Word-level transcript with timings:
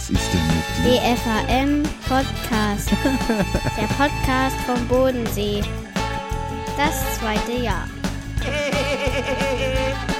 Was 0.00 0.08
ist 0.08 0.32
denn 0.32 0.46
mit 0.46 0.94
dir? 0.94 1.14
DFAM 1.14 1.82
Podcast. 2.08 2.90
Der 3.76 3.86
Podcast 3.98 4.56
vom 4.60 4.88
Bodensee. 4.88 5.60
Das 6.74 7.18
zweite 7.18 7.52
Jahr. 7.52 7.86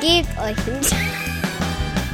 Gebt 0.02 0.38
euch 0.38 0.56
den 0.66 0.82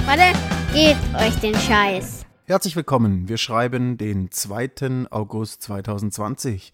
Warte, 0.07 0.39
gebt 0.73 1.17
euch 1.17 1.35
den 1.41 1.57
Scheiß. 1.57 2.25
Herzlich 2.45 2.77
willkommen. 2.77 3.29
Wir 3.29 3.37
schreiben 3.37 3.97
den 3.97 4.31
2. 4.31 5.09
August 5.11 5.63
2020. 5.63 6.73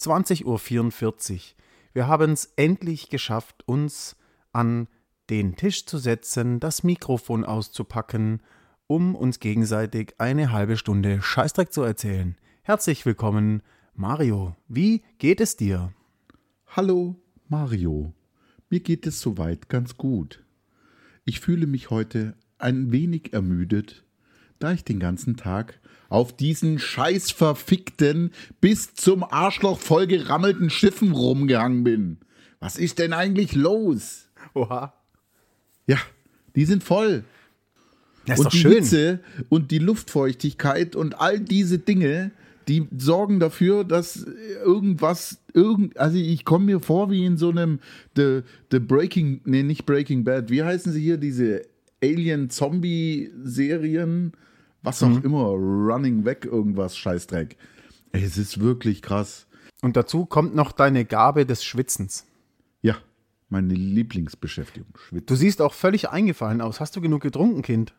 20.44 0.00 1.32
Uhr. 1.34 1.40
Wir 1.92 2.08
haben 2.08 2.32
es 2.32 2.46
endlich 2.56 3.10
geschafft, 3.10 3.62
uns 3.66 4.16
an 4.54 4.88
den 5.28 5.56
Tisch 5.56 5.84
zu 5.84 5.98
setzen, 5.98 6.60
das 6.60 6.82
Mikrofon 6.82 7.44
auszupacken, 7.44 8.40
um 8.90 9.14
uns 9.14 9.38
gegenseitig 9.38 10.14
eine 10.18 10.50
halbe 10.50 10.76
Stunde 10.76 11.22
Scheißdreck 11.22 11.72
zu 11.72 11.82
erzählen. 11.82 12.34
Herzlich 12.62 13.06
willkommen, 13.06 13.62
Mario. 13.94 14.56
Wie 14.66 15.04
geht 15.18 15.40
es 15.40 15.56
dir? 15.56 15.92
Hallo, 16.66 17.14
Mario. 17.46 18.12
Mir 18.68 18.80
geht 18.80 19.06
es 19.06 19.20
soweit 19.20 19.68
ganz 19.68 19.96
gut. 19.96 20.42
Ich 21.24 21.38
fühle 21.38 21.68
mich 21.68 21.90
heute 21.90 22.34
ein 22.58 22.90
wenig 22.90 23.32
ermüdet, 23.32 24.02
da 24.58 24.72
ich 24.72 24.82
den 24.82 24.98
ganzen 24.98 25.36
Tag 25.36 25.78
auf 26.08 26.36
diesen 26.36 26.80
scheiß 26.80 27.30
verfickten, 27.30 28.32
bis 28.60 28.94
zum 28.94 29.22
Arschloch 29.22 29.78
vollgerammelten 29.78 30.68
Schiffen 30.68 31.12
rumgehangen 31.12 31.84
bin. 31.84 32.18
Was 32.58 32.76
ist 32.76 32.98
denn 32.98 33.12
eigentlich 33.12 33.54
los? 33.54 34.28
Oha. 34.52 34.94
Ja, 35.86 35.98
die 36.56 36.64
sind 36.64 36.82
voll. 36.82 37.24
Das 38.30 38.40
und 38.40 38.52
die 38.52 38.58
schön. 38.58 38.72
Hitze 38.72 39.20
und 39.48 39.70
die 39.70 39.78
Luftfeuchtigkeit 39.78 40.96
und 40.96 41.20
all 41.20 41.40
diese 41.40 41.78
Dinge, 41.78 42.30
die 42.68 42.86
sorgen 42.96 43.40
dafür, 43.40 43.84
dass 43.84 44.26
irgendwas, 44.64 45.38
irgend, 45.54 45.96
also 45.98 46.16
ich 46.18 46.44
komme 46.44 46.66
mir 46.66 46.80
vor 46.80 47.10
wie 47.10 47.24
in 47.24 47.36
so 47.36 47.50
einem 47.50 47.80
The, 48.16 48.40
The 48.70 48.78
Breaking, 48.78 49.40
nee, 49.44 49.62
nicht 49.62 49.86
Breaking 49.86 50.24
Bad, 50.24 50.50
wie 50.50 50.62
heißen 50.62 50.92
sie 50.92 51.00
hier, 51.02 51.16
diese 51.16 51.62
Alien-Zombie-Serien, 52.02 54.32
was 54.82 55.02
auch 55.02 55.08
Mhm. 55.08 55.22
immer, 55.24 55.44
Running 55.48 56.24
Weg, 56.24 56.44
irgendwas, 56.44 56.96
Scheißdreck. 56.96 57.56
Es 58.12 58.38
ist 58.38 58.60
wirklich 58.60 59.02
krass. 59.02 59.46
Und 59.82 59.96
dazu 59.96 60.26
kommt 60.26 60.54
noch 60.54 60.72
deine 60.72 61.04
Gabe 61.04 61.46
des 61.46 61.64
Schwitzens. 61.64 62.26
Ja, 62.82 62.96
meine 63.48 63.74
Lieblingsbeschäftigung, 63.74 64.88
Schwitzen. 64.98 65.26
Du 65.26 65.34
siehst 65.34 65.62
auch 65.62 65.74
völlig 65.74 66.10
eingefallen 66.10 66.60
aus. 66.60 66.80
Hast 66.80 66.96
du 66.96 67.00
genug 67.00 67.22
getrunken, 67.22 67.62
Kind? 67.62 67.94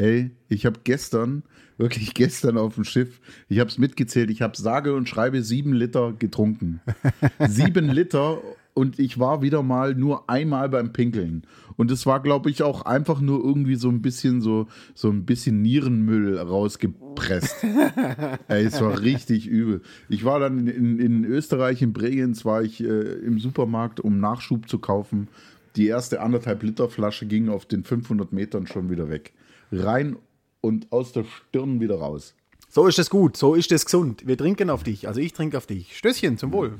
Ey, 0.00 0.30
ich 0.48 0.64
habe 0.64 0.80
gestern, 0.82 1.42
wirklich 1.76 2.14
gestern 2.14 2.56
auf 2.56 2.76
dem 2.76 2.84
Schiff, 2.84 3.20
ich 3.50 3.60
habe 3.60 3.68
es 3.68 3.76
mitgezählt, 3.76 4.30
ich 4.30 4.40
habe 4.40 4.56
sage 4.56 4.94
und 4.94 5.10
schreibe 5.10 5.42
sieben 5.42 5.74
Liter 5.74 6.14
getrunken. 6.18 6.80
sieben 7.46 7.86
Liter 7.90 8.38
und 8.72 8.98
ich 8.98 9.18
war 9.18 9.42
wieder 9.42 9.62
mal 9.62 9.94
nur 9.94 10.30
einmal 10.30 10.70
beim 10.70 10.94
Pinkeln. 10.94 11.42
Und 11.76 11.90
es 11.90 12.06
war, 12.06 12.22
glaube 12.22 12.48
ich, 12.48 12.62
auch 12.62 12.82
einfach 12.86 13.20
nur 13.20 13.44
irgendwie 13.44 13.74
so 13.74 13.90
ein 13.90 14.00
bisschen 14.00 14.40
so, 14.40 14.68
so 14.94 15.10
ein 15.10 15.26
bisschen 15.26 15.60
Nierenmüll 15.60 16.38
rausgepresst. 16.38 17.62
Ey, 18.48 18.64
es 18.64 18.80
war 18.80 19.02
richtig 19.02 19.46
übel. 19.46 19.82
Ich 20.08 20.24
war 20.24 20.40
dann 20.40 20.66
in, 20.66 20.98
in, 20.98 21.24
Österreich, 21.26 21.82
in 21.82 21.92
Bregenz, 21.92 22.46
war 22.46 22.62
ich 22.62 22.82
äh, 22.82 22.86
im 22.86 23.38
Supermarkt, 23.38 24.00
um 24.00 24.18
Nachschub 24.18 24.66
zu 24.66 24.78
kaufen. 24.78 25.28
Die 25.76 25.88
erste 25.88 26.22
anderthalb 26.22 26.62
Liter 26.62 26.88
Flasche 26.88 27.26
ging 27.26 27.50
auf 27.50 27.66
den 27.66 27.84
500 27.84 28.32
Metern 28.32 28.66
schon 28.66 28.88
wieder 28.88 29.10
weg. 29.10 29.34
Rein 29.70 30.16
und 30.60 30.90
aus 30.92 31.12
der 31.12 31.24
Stirn 31.24 31.80
wieder 31.80 31.98
raus. 31.98 32.34
So 32.68 32.86
ist 32.86 32.98
es 32.98 33.10
gut, 33.10 33.36
so 33.36 33.54
ist 33.54 33.72
es 33.72 33.84
gesund. 33.84 34.26
Wir 34.26 34.38
trinken 34.38 34.70
auf 34.70 34.84
dich, 34.84 35.08
also 35.08 35.20
ich 35.20 35.32
trinke 35.32 35.56
auf 35.56 35.66
dich. 35.66 35.96
Stößchen, 35.96 36.38
zum 36.38 36.52
Wohl. 36.52 36.78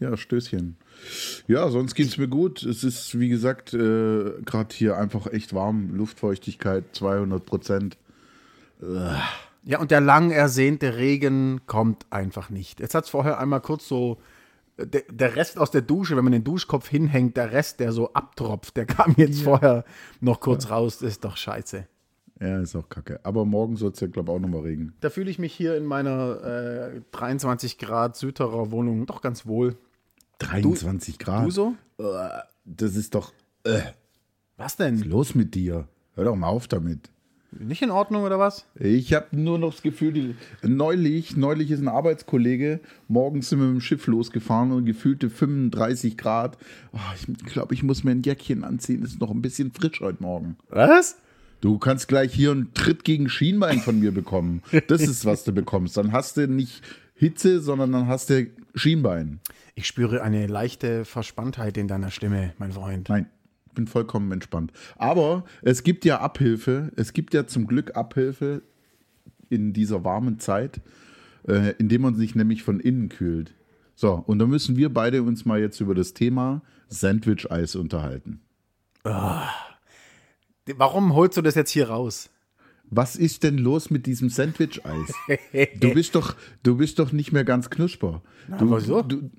Ja, 0.00 0.16
Stößchen. 0.16 0.76
Ja, 1.48 1.68
sonst 1.70 1.94
geht's 1.94 2.18
mir 2.18 2.28
gut. 2.28 2.62
Es 2.62 2.84
ist, 2.84 3.18
wie 3.18 3.28
gesagt, 3.28 3.74
äh, 3.74 4.32
gerade 4.44 4.74
hier 4.74 4.96
einfach 4.96 5.26
echt 5.26 5.54
warm. 5.54 5.94
Luftfeuchtigkeit 5.94 6.84
200 6.92 7.44
Prozent. 7.44 7.98
Ja, 9.64 9.80
und 9.80 9.90
der 9.90 10.00
lang 10.00 10.30
ersehnte 10.30 10.96
Regen 10.96 11.62
kommt 11.66 12.06
einfach 12.10 12.48
nicht. 12.48 12.80
Jetzt 12.80 12.94
hat 12.94 13.04
es 13.04 13.10
vorher 13.10 13.40
einmal 13.40 13.60
kurz 13.60 13.88
so, 13.88 14.18
der, 14.76 15.02
der 15.10 15.34
Rest 15.34 15.58
aus 15.58 15.72
der 15.72 15.82
Dusche, 15.82 16.16
wenn 16.16 16.24
man 16.24 16.32
den 16.32 16.44
Duschkopf 16.44 16.88
hinhängt, 16.88 17.36
der 17.36 17.50
Rest, 17.52 17.80
der 17.80 17.92
so 17.92 18.12
abtropft, 18.12 18.76
der 18.76 18.86
kam 18.86 19.14
jetzt 19.16 19.42
vorher 19.42 19.84
noch 20.20 20.40
kurz 20.40 20.70
raus. 20.70 20.98
Das 20.98 21.10
ist 21.10 21.24
doch 21.24 21.36
scheiße. 21.36 21.86
Ja, 22.40 22.60
ist 22.60 22.76
auch 22.76 22.88
kacke. 22.88 23.20
Aber 23.24 23.44
morgen 23.44 23.76
soll 23.76 23.90
es 23.90 24.00
ja, 24.00 24.06
glaube 24.06 24.30
ich, 24.30 24.36
auch 24.36 24.40
nochmal 24.40 24.60
regnen. 24.60 24.94
Da 25.00 25.10
fühle 25.10 25.30
ich 25.30 25.38
mich 25.38 25.52
hier 25.52 25.76
in 25.76 25.84
meiner 25.84 26.92
äh, 26.94 27.00
23 27.12 27.78
Grad 27.78 28.16
Südterer 28.16 28.70
Wohnung 28.70 29.06
doch 29.06 29.22
ganz 29.22 29.46
wohl. 29.46 29.76
23 30.38 31.18
Grad. 31.18 31.46
Du 31.46 31.50
so? 31.50 31.74
Das 32.64 32.94
ist 32.94 33.14
doch. 33.14 33.32
Äh, 33.64 33.80
Was 34.56 34.76
denn? 34.76 34.98
los 35.02 35.34
mit 35.34 35.54
dir. 35.54 35.88
Hör 36.14 36.24
doch 36.24 36.36
mal 36.36 36.48
auf 36.48 36.68
damit. 36.68 37.10
Nicht 37.50 37.80
in 37.80 37.90
Ordnung 37.90 38.24
oder 38.24 38.38
was? 38.38 38.66
Ich 38.74 39.14
habe 39.14 39.28
nur 39.32 39.58
noch 39.58 39.72
das 39.72 39.82
Gefühl, 39.82 40.34
neulich, 40.62 41.34
neulich 41.36 41.70
ist 41.70 41.80
ein 41.80 41.88
Arbeitskollege, 41.88 42.80
morgens 43.08 43.48
sind 43.48 43.60
wir 43.60 43.66
mit 43.66 43.76
dem 43.76 43.80
Schiff 43.80 44.06
losgefahren 44.06 44.70
und 44.70 44.84
gefühlte 44.84 45.30
35 45.30 46.18
Grad. 46.18 46.58
Oh, 46.92 46.98
ich 47.16 47.46
glaube, 47.46 47.72
ich 47.72 47.82
muss 47.82 48.04
mir 48.04 48.10
ein 48.10 48.22
Jäckchen 48.22 48.64
anziehen, 48.64 49.02
ist 49.02 49.18
noch 49.18 49.30
ein 49.30 49.40
bisschen 49.40 49.72
frisch 49.72 50.00
heute 50.02 50.22
Morgen. 50.22 50.58
Was? 50.68 51.16
Du 51.60 51.78
kannst 51.78 52.08
gleich 52.08 52.32
hier 52.32 52.52
einen 52.52 52.72
Tritt 52.72 53.04
gegen 53.04 53.28
Schienbein 53.28 53.80
von 53.80 53.98
mir 53.98 54.12
bekommen. 54.12 54.62
Das 54.86 55.02
ist, 55.02 55.24
was 55.24 55.44
du 55.44 55.52
bekommst. 55.52 55.96
Dann 55.96 56.12
hast 56.12 56.36
du 56.36 56.46
nicht 56.46 56.82
Hitze, 57.14 57.60
sondern 57.60 57.92
dann 57.92 58.06
hast 58.06 58.30
du 58.30 58.46
Schienbein. 58.74 59.40
Ich 59.74 59.86
spüre 59.86 60.22
eine 60.22 60.46
leichte 60.46 61.04
Verspanntheit 61.04 61.76
in 61.76 61.88
deiner 61.88 62.10
Stimme, 62.10 62.52
mein 62.58 62.72
Freund. 62.72 63.08
Nein, 63.08 63.26
ich 63.66 63.72
bin 63.74 63.86
vollkommen 63.88 64.30
entspannt. 64.30 64.72
Aber 64.96 65.44
es 65.62 65.82
gibt 65.82 66.04
ja 66.04 66.20
Abhilfe. 66.20 66.92
Es 66.96 67.12
gibt 67.12 67.34
ja 67.34 67.46
zum 67.46 67.66
Glück 67.66 67.96
Abhilfe 67.96 68.62
in 69.50 69.72
dieser 69.72 70.04
warmen 70.04 70.38
Zeit, 70.38 70.80
äh, 71.46 71.74
indem 71.78 72.02
man 72.02 72.14
sich 72.14 72.34
nämlich 72.34 72.62
von 72.62 72.78
innen 72.78 73.08
kühlt. 73.08 73.54
So, 73.96 74.12
und 74.14 74.38
da 74.38 74.46
müssen 74.46 74.76
wir 74.76 74.92
beide 74.92 75.24
uns 75.24 75.44
mal 75.44 75.58
jetzt 75.58 75.80
über 75.80 75.94
das 75.94 76.14
Thema 76.14 76.62
Sandwich-Eis 76.88 77.74
unterhalten. 77.74 78.42
Warum 80.76 81.14
holst 81.14 81.36
du 81.36 81.42
das 81.42 81.54
jetzt 81.54 81.70
hier 81.70 81.88
raus? 81.88 82.30
Was 82.90 83.16
ist 83.16 83.42
denn 83.42 83.58
los 83.58 83.90
mit 83.90 84.06
diesem 84.06 84.30
Sandwich-Eis? 84.30 85.12
Du 85.80 85.92
bist 85.92 86.14
doch, 86.14 86.36
du 86.62 86.76
bist 86.76 86.98
doch 86.98 87.12
nicht 87.12 87.32
mehr 87.32 87.44
ganz 87.44 87.70
knusper. 87.70 88.22
Du, 88.58 88.74
wieso? 88.74 89.02
Du, 89.02 89.30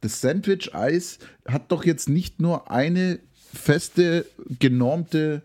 das 0.00 0.20
Sandwich-Eis 0.20 1.18
hat 1.48 1.72
doch 1.72 1.84
jetzt 1.84 2.08
nicht 2.08 2.40
nur 2.40 2.70
eine 2.70 3.20
feste, 3.54 4.26
genormte 4.58 5.42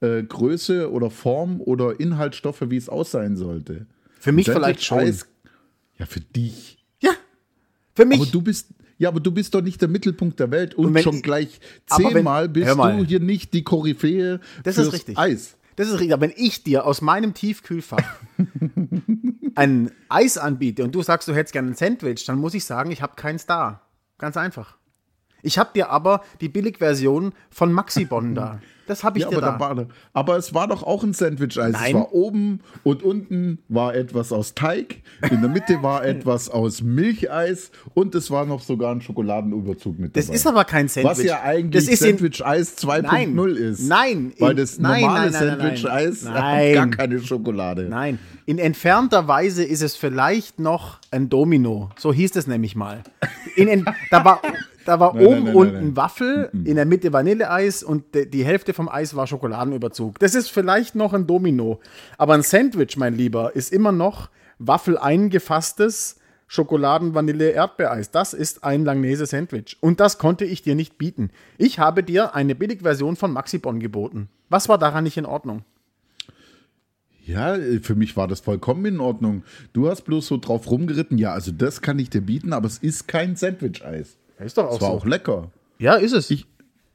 äh, 0.00 0.22
Größe 0.22 0.90
oder 0.90 1.10
Form 1.10 1.60
oder 1.60 1.98
Inhaltsstoffe, 1.98 2.62
wie 2.68 2.76
es 2.76 2.88
aussehen 2.88 3.36
sollte. 3.36 3.86
Für 4.20 4.32
mich 4.32 4.46
vielleicht 4.46 4.84
schon. 4.84 5.12
Ja, 5.98 6.06
für 6.06 6.20
dich. 6.20 6.84
Ja, 7.00 7.12
für 7.94 8.04
mich. 8.04 8.20
Aber 8.20 8.30
du 8.30 8.42
bist, 8.42 8.68
ja, 9.02 9.08
aber 9.08 9.20
du 9.20 9.30
bist 9.32 9.54
doch 9.54 9.60
nicht 9.62 9.80
der 9.82 9.88
Mittelpunkt 9.88 10.40
der 10.40 10.50
Welt 10.50 10.74
und, 10.74 10.86
Und 10.86 11.00
schon 11.02 11.16
ich- 11.16 11.22
gleich 11.22 11.60
aber 11.90 12.04
wenn- 12.04 12.12
zehnmal 12.14 12.48
bist 12.48 12.76
du 12.78 13.04
hier 13.04 13.20
nicht 13.20 13.52
die 13.52 13.62
Koryphäe 13.64 14.40
Das 14.64 14.76
fürs 14.76 14.86
ist 14.88 14.92
richtig. 14.94 15.18
Eis. 15.18 15.56
Das 15.76 15.88
ist 15.88 15.94
richtig. 15.94 16.12
Aber 16.12 16.22
wenn 16.22 16.32
ich 16.36 16.62
dir 16.64 16.86
aus 16.86 17.00
meinem 17.00 17.34
Tiefkühlfach 17.34 18.04
ein 19.54 19.90
Eis 20.08 20.38
anbiete 20.38 20.84
und 20.84 20.94
du 20.94 21.02
sagst, 21.02 21.28
du 21.28 21.34
hättest 21.34 21.52
gerne 21.52 21.68
ein 21.70 21.74
Sandwich, 21.74 22.24
dann 22.26 22.38
muss 22.38 22.54
ich 22.54 22.64
sagen, 22.64 22.90
ich 22.90 23.02
habe 23.02 23.14
keins 23.16 23.46
da. 23.46 23.82
Ganz 24.18 24.36
einfach. 24.36 24.76
Ich 25.42 25.58
habe 25.58 25.70
dir 25.74 25.90
aber 25.90 26.22
die 26.40 26.48
Billigversion 26.48 27.32
von 27.50 27.72
Maxibon 27.72 28.34
da. 28.34 28.60
Das 28.88 29.04
habe 29.04 29.16
ich 29.16 29.24
Ja, 29.24 29.30
dir 29.30 29.36
aber, 29.44 29.46
da. 29.46 29.76
war, 29.78 29.86
aber 30.12 30.36
es 30.36 30.54
war 30.54 30.66
doch 30.66 30.82
auch 30.82 31.04
ein 31.04 31.12
Sandwich-Eis. 31.14 31.72
Es 31.76 31.80
Nein. 31.80 31.94
war 31.94 32.12
oben 32.12 32.60
und 32.82 33.04
unten 33.04 33.58
war 33.68 33.94
etwas 33.94 34.32
aus 34.32 34.54
Teig, 34.54 35.02
in 35.30 35.40
der 35.40 35.48
Mitte 35.48 35.84
war 35.84 36.04
etwas 36.04 36.48
aus 36.50 36.82
Milcheis 36.82 37.70
und 37.94 38.16
es 38.16 38.28
war 38.32 38.44
noch 38.44 38.60
sogar 38.60 38.92
ein 38.92 39.00
Schokoladenüberzug 39.00 40.00
mit 40.00 40.16
das 40.16 40.26
dabei. 40.26 40.36
ist 40.36 40.46
aber 40.48 40.64
kein 40.64 40.88
Sandwich. 40.88 41.10
Was 41.10 41.22
ja 41.22 41.40
eigentlich 41.42 41.86
das 41.86 41.98
Sandwich-Eis 42.00 42.76
2.0 42.78 43.02
Nein. 43.02 43.36
ist. 43.56 43.88
Nein. 43.88 44.32
Weil 44.40 44.56
das 44.56 44.78
nein, 44.80 45.02
normale. 45.02 45.30
Sandwich-Eis 45.32 46.28
hat 46.28 46.74
gar 46.74 46.86
keine 46.90 47.20
Schokolade. 47.20 47.84
Nein, 47.84 48.18
in 48.46 48.58
entfernter 48.58 49.28
Weise 49.28 49.62
ist 49.62 49.82
es 49.82 49.94
vielleicht 49.94 50.58
noch 50.58 50.98
ein 51.12 51.28
Domino. 51.28 51.90
So 51.96 52.12
hieß 52.12 52.34
es 52.34 52.48
nämlich 52.48 52.74
mal. 52.74 53.04
In, 53.54 53.68
in, 53.68 53.84
da 54.10 54.24
war, 54.24 54.42
da 54.84 55.00
war 55.00 55.14
Nein, 55.14 55.26
oben 55.26 55.34
nein, 55.36 55.44
nein, 55.44 55.54
unten. 55.54 55.96
Waffel, 55.96 56.50
in 56.52 56.76
der 56.76 56.86
Mitte 56.86 57.12
Vanilleeis 57.12 57.82
und 57.82 58.14
de, 58.14 58.26
die 58.26 58.44
Hälfte 58.44 58.74
vom 58.74 58.88
Eis 58.88 59.16
war 59.16 59.26
Schokoladenüberzug. 59.26 60.18
Das 60.18 60.34
ist 60.34 60.50
vielleicht 60.50 60.94
noch 60.94 61.12
ein 61.12 61.26
Domino. 61.26 61.80
Aber 62.18 62.34
ein 62.34 62.42
Sandwich, 62.42 62.96
mein 62.96 63.14
Lieber, 63.14 63.54
ist 63.54 63.72
immer 63.72 63.92
noch 63.92 64.30
Waffel 64.58 64.98
eingefasstes 64.98 66.16
Schokoladen, 66.46 67.14
Vanille, 67.14 67.50
Erdbeereis. 67.50 68.10
Das 68.10 68.34
ist 68.34 68.62
ein 68.62 68.84
Langnese 68.84 69.24
Sandwich. 69.24 69.78
Und 69.80 70.00
das 70.00 70.18
konnte 70.18 70.44
ich 70.44 70.60
dir 70.60 70.74
nicht 70.74 70.98
bieten. 70.98 71.30
Ich 71.56 71.78
habe 71.78 72.02
dir 72.02 72.34
eine 72.34 72.54
Billigversion 72.54 73.16
von 73.16 73.32
Maxibon 73.32 73.80
geboten. 73.80 74.28
Was 74.50 74.68
war 74.68 74.76
daran 74.76 75.04
nicht 75.04 75.16
in 75.16 75.24
Ordnung? 75.24 75.64
Ja, 77.24 77.56
für 77.80 77.94
mich 77.94 78.16
war 78.16 78.28
das 78.28 78.40
vollkommen 78.40 78.84
in 78.84 79.00
Ordnung. 79.00 79.44
Du 79.72 79.88
hast 79.88 80.02
bloß 80.02 80.26
so 80.26 80.36
drauf 80.36 80.70
rumgeritten. 80.70 81.18
Ja, 81.18 81.32
also 81.32 81.52
das 81.52 81.80
kann 81.80 81.98
ich 81.98 82.10
dir 82.10 82.20
bieten, 82.20 82.52
aber 82.52 82.66
es 82.66 82.78
ist 82.78 83.08
kein 83.08 83.36
Sandwich-Eis. 83.36 84.16
Ist 84.44 84.58
doch 84.58 84.72
Es 84.74 84.80
war 84.80 84.90
auch 84.90 85.06
lecker. 85.06 85.50
Ja, 85.78 85.94
ist 85.94 86.12
es. 86.12 86.30
Ich, 86.30 86.46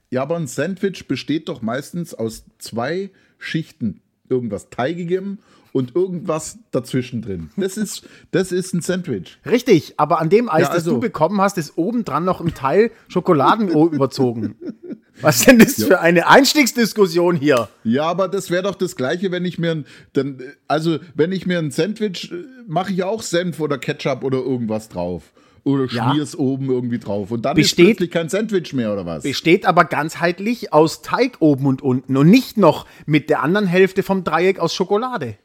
ja, 0.09 0.21
aber 0.21 0.35
ein 0.37 0.47
Sandwich 0.47 1.07
besteht 1.07 1.49
doch 1.49 1.61
meistens 1.61 2.13
aus 2.13 2.45
zwei 2.59 3.09
Schichten. 3.37 4.01
Irgendwas 4.29 4.69
Teigigem 4.69 5.39
und 5.73 5.95
irgendwas 5.95 6.57
dazwischen 6.71 7.21
drin. 7.21 7.49
Das 7.55 7.77
ist, 7.77 8.03
das 8.31 8.51
ist 8.51 8.73
ein 8.73 8.81
Sandwich. 8.81 9.37
Richtig, 9.45 9.93
aber 9.97 10.19
an 10.19 10.29
dem 10.29 10.49
Eis, 10.49 10.61
Ja, 10.63 10.67
das 10.67 10.75
also- 10.77 10.95
du 10.95 10.99
bekommen 10.99 11.39
hast, 11.41 11.57
ist 11.57 11.77
obendran 11.77 12.25
noch 12.25 12.41
ein 12.41 12.53
Teil 12.53 12.91
Schokoladen 13.07 13.69
überzogen. 13.69 14.55
Was 15.21 15.45
denn 15.45 15.57
das 15.57 15.83
für 15.83 15.99
eine 15.99 16.27
Einstiegsdiskussion 16.27 17.37
hier? 17.37 17.69
Ja, 17.83 18.03
aber 18.03 18.27
das 18.27 18.51
wäre 18.51 18.61
doch 18.63 18.75
das 18.75 18.95
Gleiche, 18.95 19.31
wenn 19.31 19.45
ich 19.45 19.57
mir 19.57 19.71
ein, 19.71 19.85
dann, 20.13 20.41
also 20.67 20.99
wenn 21.15 21.31
ich 21.31 21.47
mir 21.47 21.57
ein 21.57 21.71
Sandwich, 21.71 22.31
äh, 22.31 22.43
mache 22.67 22.93
ich 22.93 23.03
auch 23.03 23.23
Senf 23.23 23.59
oder 23.59 23.79
Ketchup 23.79 24.23
oder 24.23 24.37
irgendwas 24.37 24.89
drauf. 24.89 25.23
Oder 25.67 25.85
Ja. 25.91 26.11
schmier's 26.11 26.35
oben 26.35 26.69
irgendwie 26.69 26.97
drauf. 26.99 27.29
Und 27.31 27.43
dann 27.45 27.55
Besteht- 27.55 27.79
ist 27.79 27.85
plötzlich 27.97 28.11
kein 28.11 28.29
Sandwich 28.29 28.73
mehr, 28.73 28.93
oder 28.93 29.05
was? 29.05 29.23
Besteht 29.23 29.65
aber 29.65 29.85
ganzheitlich 29.85 30.71
aus 30.73 31.01
Teig 31.01 31.37
oben 31.39 31.65
und 31.65 31.81
unten 31.81 32.15
und 32.17 32.29
nicht 32.29 32.57
noch 32.57 32.87
mit 33.05 33.29
der 33.29 33.43
anderen 33.43 33.67
Hälfte 33.67 34.01
vom 34.03 34.23
Dreieck 34.23 34.59
aus 34.59 34.73
Schokolade. 34.73 35.35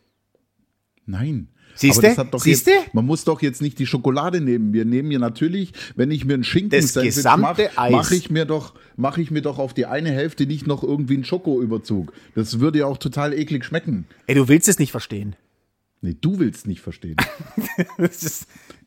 Nein. 1.07 1.49
Siehste? 1.75 2.07
Jetzt, 2.07 2.95
man 2.95 3.07
muss 3.07 3.25
doch 3.25 3.41
jetzt 3.41 3.63
nicht 3.63 3.79
die 3.79 3.87
Schokolade 3.87 4.41
nehmen. 4.43 4.75
Wir 4.75 4.85
nehmen 4.85 5.11
ja 5.11 5.19
natürlich, 5.19 5.73
wenn 5.97 6.11
ich 6.11 6.25
mir 6.27 6.35
ein 6.35 6.45
Schinken-Sandwich 6.45 7.25
mache, 7.39 7.71
mache 7.91 8.15
ich, 8.15 8.31
mir 8.31 8.45
doch- 8.45 8.75
mache 8.97 9.23
ich 9.23 9.31
mir 9.31 9.41
doch 9.41 9.59
auf 9.59 9.73
die 9.73 9.87
eine 9.87 10.11
Hälfte 10.11 10.45
nicht 10.47 10.67
noch 10.67 10.83
irgendwie 10.83 11.15
einen 11.15 11.25
Schokoüberzug. 11.25 12.13
Das 12.35 12.61
würde 12.61 12.81
ja 12.81 12.87
auch 12.87 12.99
total 12.99 13.33
eklig 13.33 13.65
schmecken. 13.65 14.05
Ey, 14.27 14.35
du 14.35 14.49
willst 14.49 14.69
es 14.69 14.79
nicht 14.79 14.91
verstehen. 14.91 15.35
Nee, 16.05 16.17
du 16.21 16.39
willst 16.39 16.67
nicht 16.67 16.81
verstehen. 16.81 17.17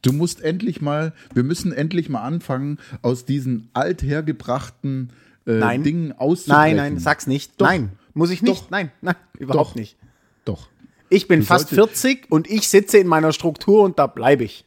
Du 0.01 0.13
musst 0.13 0.41
endlich 0.41 0.81
mal, 0.81 1.13
wir 1.33 1.41
müssen 1.43 1.71
endlich 1.73 2.09
mal 2.09 2.21
anfangen, 2.21 2.77
aus 3.01 3.25
diesen 3.25 3.69
althergebrachten 3.73 5.11
äh, 5.47 5.53
Nein. 5.53 5.81
Dingen 5.83 6.11
auszubrechen. 6.11 6.77
nein, 6.77 6.93
nein, 6.93 6.99
sag's 6.99 7.25
nicht. 7.25 7.59
Doch. 7.59 7.65
Nein, 7.65 7.93
muss 8.13 8.29
ich 8.29 8.43
nicht. 8.43 8.65
Doch. 8.65 8.69
Nein, 8.69 8.91
nein, 9.01 9.15
überhaupt 9.39 9.71
Doch. 9.71 9.75
nicht. 9.75 9.97
Doch. 10.43 10.67
Ich 11.09 11.27
bin 11.27 11.39
Du 11.39 11.45
fast 11.47 11.69
solltest- 11.69 12.01
40 12.01 12.31
und 12.31 12.47
ich 12.47 12.67
sitze 12.67 12.99
in 12.99 13.07
meiner 13.07 13.31
Struktur 13.33 13.81
und 13.83 13.97
da 13.97 14.05
bleibe 14.05 14.43
ich. 14.43 14.65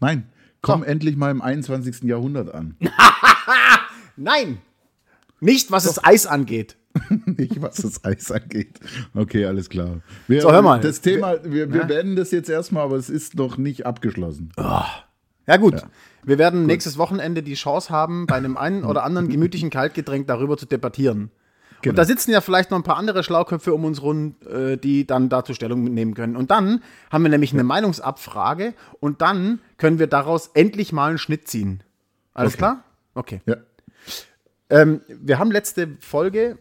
Nein. 0.00 0.26
Komm 0.62 0.82
endlich 0.82 1.14
mal 1.16 1.30
im 1.30 1.42
21. 1.42 2.02
Jahrhundert 2.02 2.52
an. 2.52 2.76
Nein! 4.16 4.58
Nicht, 5.40 5.70
was 5.70 5.84
das 5.84 6.02
Eis 6.04 6.26
angeht. 6.26 6.76
Nicht, 7.26 7.60
was 7.62 7.76
das 7.76 8.04
Eis 8.04 8.30
angeht. 8.30 8.80
Okay, 9.14 9.44
alles 9.46 9.68
klar. 9.68 10.00
Wir, 10.28 10.42
So, 10.42 10.52
hör 10.52 10.62
mal. 10.62 10.80
Das 10.80 11.00
Thema, 11.00 11.36
wir, 11.44 11.72
wir 11.72 11.84
beenden 11.84 12.16
das 12.16 12.30
jetzt 12.30 12.48
erstmal, 12.50 12.84
aber 12.84 12.96
es 12.96 13.08
ist 13.10 13.34
noch 13.36 13.56
nicht 13.56 13.86
abgeschlossen. 13.86 14.52
Ja, 14.56 15.56
gut. 15.56 15.82
Wir 16.24 16.38
werden 16.38 16.66
nächstes 16.66 16.98
Wochenende 16.98 17.42
die 17.42 17.54
Chance 17.54 17.90
haben, 17.90 18.26
bei 18.26 18.36
einem 18.36 18.56
einen 18.56 18.84
oder 18.84 19.04
anderen 19.04 19.28
gemütlichen 19.28 19.70
Kaltgetränk 19.70 20.26
darüber 20.26 20.56
zu 20.56 20.66
debattieren. 20.66 21.30
Und 21.84 21.98
da 21.98 22.04
sitzen 22.04 22.30
ja 22.30 22.40
vielleicht 22.40 22.70
noch 22.70 22.78
ein 22.78 22.84
paar 22.84 22.96
andere 22.96 23.24
Schlauköpfe 23.24 23.74
um 23.74 23.84
uns 23.84 24.02
rum, 24.02 24.36
äh, 24.48 24.76
die 24.76 25.04
dann 25.04 25.28
dazu 25.28 25.52
Stellung 25.52 25.82
nehmen 25.82 26.14
können. 26.14 26.36
Und 26.36 26.52
dann 26.52 26.80
haben 27.10 27.24
wir 27.24 27.28
nämlich 27.30 27.52
eine 27.52 27.64
Meinungsabfrage 27.64 28.74
und 29.00 29.20
dann 29.20 29.58
können 29.78 29.98
wir 29.98 30.06
daraus 30.06 30.48
endlich 30.54 30.92
mal 30.92 31.08
einen 31.08 31.18
Schnitt 31.18 31.48
ziehen. 31.48 31.82
Alles 32.34 32.52
Okay. 32.52 32.58
klar? 32.58 32.84
Okay. 33.14 33.40
Ja. 33.46 33.56
Ähm, 34.70 35.00
wir 35.08 35.40
haben 35.40 35.50
letzte 35.50 35.88
Folge, 35.98 36.56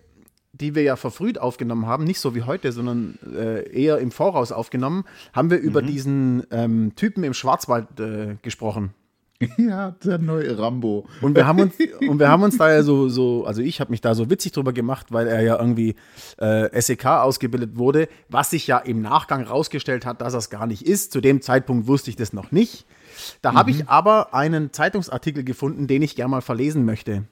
die 0.61 0.75
wir 0.75 0.83
ja 0.83 0.95
verfrüht 0.95 1.39
aufgenommen 1.39 1.87
haben, 1.87 2.03
nicht 2.03 2.19
so 2.19 2.35
wie 2.35 2.43
heute, 2.43 2.71
sondern 2.71 3.17
äh, 3.35 3.69
eher 3.69 3.97
im 3.97 4.11
Voraus 4.11 4.51
aufgenommen, 4.51 5.03
haben 5.33 5.49
wir 5.49 5.57
über 5.57 5.81
diesen 5.81 6.43
ähm, 6.51 6.93
Typen 6.95 7.23
im 7.23 7.33
Schwarzwald 7.33 7.99
äh, 7.99 8.37
gesprochen. 8.41 8.93
ja, 9.57 9.91
der 10.03 10.19
neue 10.19 10.57
Rambo. 10.57 11.07
Und 11.21 11.35
wir 11.35 11.47
haben 11.47 11.59
uns, 11.59 11.73
und 12.07 12.19
wir 12.19 12.29
haben 12.29 12.43
uns 12.43 12.57
da 12.57 12.71
ja 12.71 12.83
so, 12.83 13.09
so 13.09 13.45
also 13.45 13.61
ich 13.61 13.79
habe 13.79 13.91
mich 13.91 14.01
da 14.01 14.13
so 14.13 14.29
witzig 14.29 14.51
drüber 14.51 14.71
gemacht, 14.71 15.07
weil 15.09 15.27
er 15.27 15.41
ja 15.41 15.57
irgendwie 15.57 15.95
äh, 16.37 16.79
SEK 16.79 17.05
ausgebildet 17.05 17.77
wurde, 17.77 18.07
was 18.29 18.51
sich 18.51 18.67
ja 18.67 18.77
im 18.77 19.01
Nachgang 19.01 19.43
rausgestellt 19.43 20.05
hat, 20.05 20.21
dass 20.21 20.33
er 20.33 20.39
es 20.39 20.49
gar 20.49 20.67
nicht 20.67 20.85
ist. 20.85 21.11
Zu 21.11 21.21
dem 21.21 21.41
Zeitpunkt 21.41 21.87
wusste 21.87 22.11
ich 22.11 22.15
das 22.15 22.33
noch 22.33 22.51
nicht. 22.51 22.85
Da 23.41 23.53
habe 23.53 23.71
ich 23.71 23.89
aber 23.89 24.33
einen 24.33 24.71
Zeitungsartikel 24.73 25.43
gefunden, 25.43 25.87
den 25.87 26.01
ich 26.01 26.15
gerne 26.15 26.31
mal 26.31 26.41
verlesen 26.41 26.85
möchte. 26.85 27.23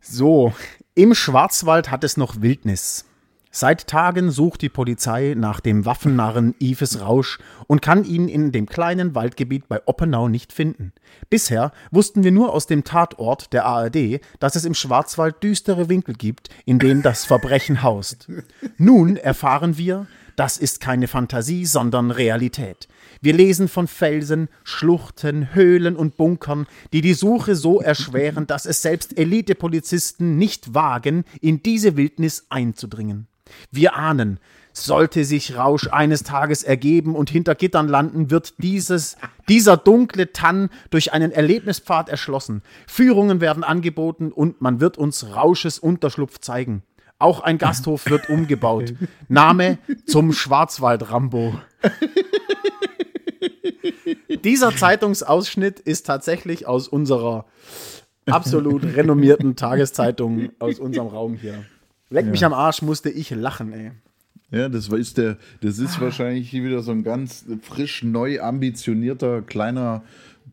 So, 0.00 0.52
im 0.94 1.14
Schwarzwald 1.14 1.90
hat 1.90 2.04
es 2.04 2.16
noch 2.16 2.40
Wildnis. 2.40 3.06
Seit 3.50 3.86
Tagen 3.86 4.32
sucht 4.32 4.62
die 4.62 4.68
Polizei 4.68 5.34
nach 5.36 5.60
dem 5.60 5.86
Waffennarren 5.86 6.56
Yves 6.60 7.00
Rausch 7.00 7.38
und 7.68 7.82
kann 7.82 8.04
ihn 8.04 8.26
in 8.28 8.50
dem 8.50 8.66
kleinen 8.66 9.14
Waldgebiet 9.14 9.68
bei 9.68 9.80
Oppenau 9.86 10.28
nicht 10.28 10.52
finden. 10.52 10.92
Bisher 11.30 11.70
wussten 11.92 12.24
wir 12.24 12.32
nur 12.32 12.52
aus 12.52 12.66
dem 12.66 12.82
Tatort 12.82 13.52
der 13.52 13.64
ARD, 13.64 14.20
dass 14.40 14.56
es 14.56 14.64
im 14.64 14.74
Schwarzwald 14.74 15.40
düstere 15.42 15.88
Winkel 15.88 16.16
gibt, 16.16 16.48
in 16.64 16.80
denen 16.80 17.02
das 17.02 17.24
Verbrechen 17.24 17.84
haust. 17.84 18.28
Nun 18.76 19.16
erfahren 19.16 19.78
wir, 19.78 20.06
das 20.34 20.58
ist 20.58 20.80
keine 20.80 21.06
Fantasie, 21.06 21.64
sondern 21.64 22.10
Realität. 22.10 22.88
Wir 23.20 23.32
lesen 23.32 23.68
von 23.68 23.86
Felsen, 23.86 24.48
Schluchten, 24.64 25.54
Höhlen 25.54 25.96
und 25.96 26.16
Bunkern, 26.16 26.66
die 26.92 27.00
die 27.00 27.14
Suche 27.14 27.56
so 27.56 27.80
erschweren, 27.80 28.46
dass 28.46 28.66
es 28.66 28.82
selbst 28.82 29.18
Elitepolizisten 29.18 30.36
nicht 30.36 30.74
wagen, 30.74 31.24
in 31.40 31.62
diese 31.62 31.96
Wildnis 31.96 32.46
einzudringen. 32.50 33.26
Wir 33.70 33.94
ahnen, 33.96 34.40
sollte 34.72 35.24
sich 35.24 35.56
Rausch 35.56 35.88
eines 35.88 36.24
Tages 36.24 36.62
ergeben 36.62 37.14
und 37.14 37.30
hinter 37.30 37.54
Gittern 37.54 37.88
landen, 37.88 38.30
wird 38.30 38.54
dieses, 38.58 39.16
dieser 39.48 39.76
dunkle 39.76 40.32
Tann 40.32 40.68
durch 40.90 41.12
einen 41.12 41.30
Erlebnispfad 41.30 42.08
erschlossen. 42.08 42.62
Führungen 42.86 43.40
werden 43.40 43.64
angeboten 43.64 44.32
und 44.32 44.60
man 44.60 44.80
wird 44.80 44.98
uns 44.98 45.34
Rausches 45.34 45.78
Unterschlupf 45.78 46.40
zeigen. 46.40 46.82
Auch 47.18 47.40
ein 47.40 47.58
Gasthof 47.58 48.10
wird 48.10 48.28
umgebaut. 48.28 48.94
Name 49.28 49.78
zum 50.06 50.32
Schwarzwald-Rambo. 50.32 51.54
Dieser 54.44 54.76
Zeitungsausschnitt 54.76 55.80
ist 55.80 56.06
tatsächlich 56.06 56.66
aus 56.66 56.86
unserer 56.86 57.46
absolut 58.26 58.84
renommierten 58.84 59.56
Tageszeitung 59.56 60.50
aus 60.58 60.78
unserem 60.78 61.08
Raum 61.08 61.34
hier. 61.34 61.64
Leck 62.10 62.26
mich 62.26 62.44
am 62.44 62.52
Arsch, 62.52 62.82
musste 62.82 63.10
ich 63.10 63.30
lachen, 63.30 63.72
ey. 63.72 63.92
Ja, 64.50 64.68
das 64.68 64.88
ist 64.88 65.18
der, 65.18 65.38
das 65.62 65.78
ist 65.78 66.00
wahrscheinlich 66.00 66.48
hier 66.48 66.62
wieder 66.62 66.82
so 66.82 66.92
ein 66.92 67.02
ganz 67.02 67.44
frisch, 67.62 68.04
neu 68.04 68.40
ambitionierter 68.40 69.42
kleiner 69.42 70.04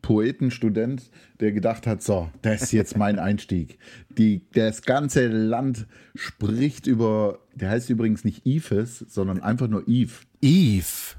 Poetenstudent, 0.02 1.12
der 1.40 1.52
gedacht 1.52 1.86
hat, 1.86 2.02
so, 2.02 2.30
das 2.42 2.64
ist 2.64 2.72
jetzt 2.72 2.98
mein 2.98 3.20
Einstieg. 3.20 3.78
Die, 4.18 4.42
das 4.54 4.82
ganze 4.82 5.28
Land 5.28 5.86
spricht 6.16 6.88
über, 6.88 7.40
der 7.54 7.70
heißt 7.70 7.90
übrigens 7.90 8.24
nicht 8.24 8.46
Yves, 8.46 9.06
sondern 9.08 9.42
einfach 9.42 9.68
nur 9.68 9.84
Yves. 9.88 10.22
Eve. 10.42 11.16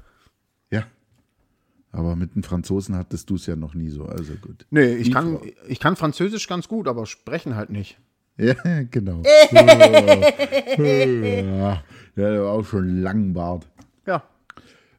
Aber 1.95 2.15
mit 2.17 2.35
den 2.35 2.41
Franzosen 2.43 2.95
hattest 2.97 3.29
du 3.29 3.35
es 3.35 3.45
ja 3.45 3.55
noch 3.55 3.75
nie 3.75 3.89
so, 3.89 4.05
also 4.05 4.33
gut. 4.41 4.65
Nee, 4.71 4.95
ich 4.95 5.11
kann, 5.13 5.37
ich 5.67 5.79
kann 5.79 5.95
Französisch 5.95 6.47
ganz 6.47 6.67
gut, 6.67 6.87
aber 6.87 7.05
sprechen 7.05 7.55
halt 7.55 7.69
nicht. 7.69 7.97
Ja, 8.35 8.55
genau. 8.91 9.21
ja, 10.77 11.83
der 12.15 12.41
war 12.43 12.51
auch 12.51 12.65
schon 12.65 13.01
langen 13.01 13.33
Bart. 13.33 13.67
Ja. 14.07 14.23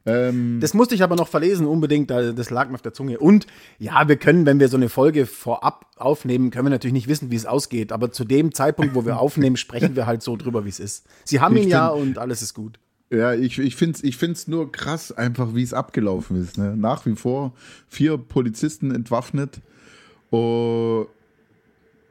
Ähm, 0.05 0.59
Das 0.61 0.73
musste 0.73 0.95
ich 0.95 1.03
aber 1.03 1.15
noch 1.15 1.27
verlesen, 1.27 1.65
unbedingt, 1.65 2.09
da- 2.11 2.31
das 2.31 2.49
lag 2.49 2.69
mir 2.69 2.75
auf 2.75 2.81
der 2.81 2.93
Zunge. 2.93 3.17
Und 3.19 3.47
ja, 3.79 4.07
wir 4.07 4.17
können, 4.17 4.45
wenn 4.45 4.59
wir 4.59 4.69
so 4.69 4.77
eine 4.77 4.87
Folge 4.89 5.25
vorab 5.25 5.87
aufnehmen, 5.97 6.51
können 6.51 6.67
wir 6.67 6.69
natürlich 6.69 6.93
nicht 6.93 7.07
wissen, 7.07 7.31
wie 7.31 7.35
es 7.35 7.45
ausgeht. 7.45 7.91
Aber 7.91 8.11
zu 8.11 8.23
dem 8.23 8.53
Zeitpunkt, 8.53 8.95
wo 8.95 9.05
wir 9.05 9.19
aufnehmen, 9.25 9.57
sprechen 9.57 9.95
wir 9.95 10.05
halt 10.05 10.21
so 10.21 10.37
drüber, 10.37 10.63
wie 10.65 10.69
es 10.69 10.79
ist. 10.79 11.07
Sie 11.23 11.39
haben 11.39 11.57
ihn 11.57 11.67
ja 11.69 11.87
und 11.89 12.17
alles 12.17 12.41
ist 12.41 12.53
gut. 12.53 12.79
Ja, 13.11 13.33
ich, 13.33 13.59
ich 13.59 13.75
finde 13.75 13.97
es 13.97 14.03
ich 14.03 14.17
find's 14.17 14.47
nur 14.47 14.71
krass, 14.71 15.11
einfach 15.11 15.53
wie 15.53 15.63
es 15.63 15.73
abgelaufen 15.73 16.41
ist. 16.41 16.57
Ne? 16.57 16.75
Nach 16.75 17.05
wie 17.05 17.15
vor 17.15 17.53
vier 17.87 18.17
Polizisten 18.17 18.93
entwaffnet 18.93 19.61
oh, 20.31 21.05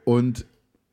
und 0.05 0.45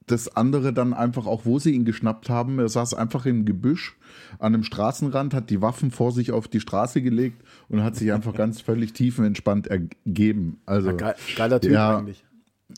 das 0.06 0.36
andere 0.36 0.72
dann 0.72 0.92
einfach 0.92 1.26
auch, 1.26 1.46
wo 1.46 1.58
sie 1.58 1.72
ihn 1.72 1.84
geschnappt 1.84 2.28
haben. 2.28 2.58
Er 2.58 2.68
saß 2.68 2.94
einfach 2.94 3.24
im 3.26 3.44
Gebüsch 3.44 3.96
an 4.38 4.54
einem 4.54 4.64
Straßenrand, 4.64 5.34
hat 5.34 5.50
die 5.50 5.62
Waffen 5.62 5.90
vor 5.90 6.12
sich 6.12 6.32
auf 6.32 6.48
die 6.48 6.60
Straße 6.60 7.02
gelegt 7.02 7.42
und 7.68 7.82
hat 7.82 7.96
sich 7.96 8.12
einfach 8.12 8.34
ganz 8.34 8.60
völlig 8.60 8.92
tiefenentspannt 8.92 9.68
ergeben. 9.68 10.60
Also 10.66 10.96
Ge 10.96 11.14
geiler 11.36 11.60
Typ 11.60 11.72
ja, 11.72 11.98
eigentlich. 11.98 12.24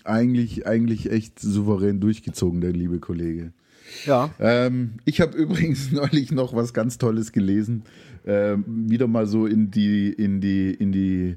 eigentlich, 0.05 0.67
eigentlich 0.67 1.11
echt 1.11 1.39
souverän 1.41 2.01
durchgezogen, 2.01 2.61
der 2.61 2.73
liebe 2.73 3.01
Kollege. 3.01 3.53
Ja. 4.07 4.31
Ähm, 4.39 4.95
ich 5.05 5.21
habe 5.21 5.33
übrigens 5.37 5.93
neulich 5.93 6.33
noch 6.33 6.55
was 6.55 6.73
ganz 6.73 6.99
Tolles 6.99 7.33
gelesen. 7.33 7.85
Ähm, 8.27 8.89
wieder 8.89 9.07
mal 9.07 9.27
so 9.27 9.47
in 9.47 9.71
die, 9.71 10.11
in 10.11 10.41
die, 10.41 10.73
in 10.73 10.93
die 10.93 11.37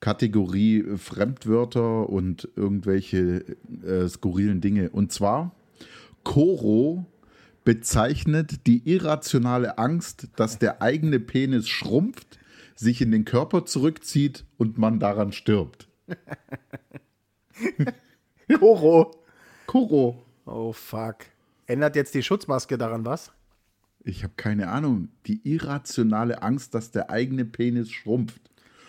Kategorie 0.00 0.84
Fremdwörter 0.96 2.08
und 2.08 2.48
irgendwelche 2.56 3.44
äh, 3.84 4.08
skurrilen 4.08 4.60
Dinge. 4.60 4.90
Und 4.90 5.12
zwar, 5.12 5.54
Koro 6.24 7.06
bezeichnet 7.64 8.66
die 8.66 8.90
irrationale 8.90 9.78
Angst, 9.78 10.28
dass 10.36 10.58
der 10.58 10.80
eigene 10.80 11.20
Penis 11.20 11.68
schrumpft, 11.68 12.38
sich 12.74 13.02
in 13.02 13.10
den 13.10 13.26
Körper 13.26 13.66
zurückzieht 13.66 14.46
und 14.56 14.78
man 14.78 14.98
daran 14.98 15.32
stirbt. 15.32 15.88
Koro. 18.58 19.14
Kuro. 19.66 20.24
Oh 20.46 20.72
fuck. 20.72 21.16
Ändert 21.70 21.94
jetzt 21.94 22.14
die 22.14 22.22
Schutzmaske 22.22 22.76
daran 22.76 23.04
was? 23.04 23.30
Ich 24.02 24.24
habe 24.24 24.32
keine 24.36 24.68
Ahnung. 24.68 25.08
Die 25.26 25.40
irrationale 25.44 26.42
Angst, 26.42 26.74
dass 26.74 26.90
der 26.90 27.10
eigene 27.10 27.44
Penis 27.44 27.92
schrumpft 27.92 28.40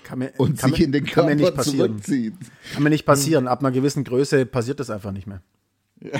Kann 0.03 0.19
mir, 0.19 0.33
und 0.37 0.57
kann 0.57 0.71
sich 0.71 0.79
mir, 0.79 0.85
in 0.85 0.91
den 0.91 1.05
Körper 1.05 1.35
nicht 1.35 1.55
passieren. 1.55 1.89
zurückzieht. 1.89 2.33
Kann 2.73 2.81
mir 2.81 2.89
nicht 2.89 3.05
passieren. 3.05 3.47
Ab 3.47 3.59
einer 3.59 3.71
gewissen 3.71 4.03
Größe 4.03 4.47
passiert 4.47 4.79
das 4.79 4.89
einfach 4.89 5.11
nicht 5.11 5.27
mehr. 5.27 5.43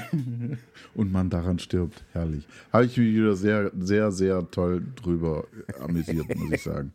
Und 0.94 1.12
man 1.12 1.32
daran 1.32 1.58
stirbt. 1.58 2.04
Herrlich. 2.12 2.46
Habe 2.72 2.86
ich 2.86 2.96
mich 2.96 3.16
wieder 3.16 3.36
sehr, 3.36 3.72
sehr, 3.80 4.12
sehr 4.12 4.52
toll 4.52 4.84
drüber 4.96 5.48
amüsiert, 5.80 6.36
muss 6.36 6.52
ich 6.52 6.62
sagen. 6.62 6.94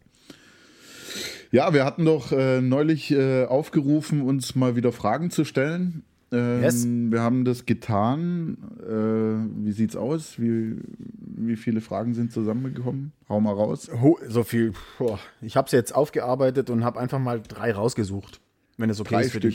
Ja, 1.51 1.75
wir 1.75 1.85
hatten 1.85 2.05
doch 2.05 2.31
äh, 2.31 2.61
neulich 2.61 3.11
äh, 3.11 3.47
aufgerufen, 3.47 4.23
uns 4.23 4.55
mal 4.55 4.77
wieder 4.77 4.93
Fragen 4.93 5.33
zu 5.33 5.45
stellen. 5.45 6.05
Ähm, 6.37 6.63
Yes. 6.63 6.87
Wir 6.87 7.21
haben 7.21 7.45
das 7.45 7.67
getan. 7.67 8.59
Äh, 8.81 9.65
wie 9.65 9.73
sieht's 9.73 9.97
aus? 9.97 10.39
Wie, 10.41 10.77
wie 11.19 11.57
viele 11.57 11.81
Fragen 11.81 12.15
sind 12.15 12.33
zusammengekommen? 12.33 13.13
Hau 13.29 13.41
mal 13.41 13.53
raus. 13.53 13.91
Ho, 14.01 14.19
so 14.29 14.43
viel. 14.45 14.73
Boah. 14.99 15.19
Ich 15.41 15.57
habe 15.57 15.67
es 15.67 15.73
jetzt 15.73 15.95
aufgearbeitet 15.95 16.71
und 16.71 16.85
habe 16.85 16.99
einfach 17.01 17.19
mal 17.19 17.41
drei 17.41 17.73
rausgesucht. 17.73 18.41
Wenn 18.77 18.91
es 18.91 19.01
okay 19.01 19.15
Drei 19.15 19.21
ist 19.23 19.33
für 19.33 19.39
Stück. 19.39 19.51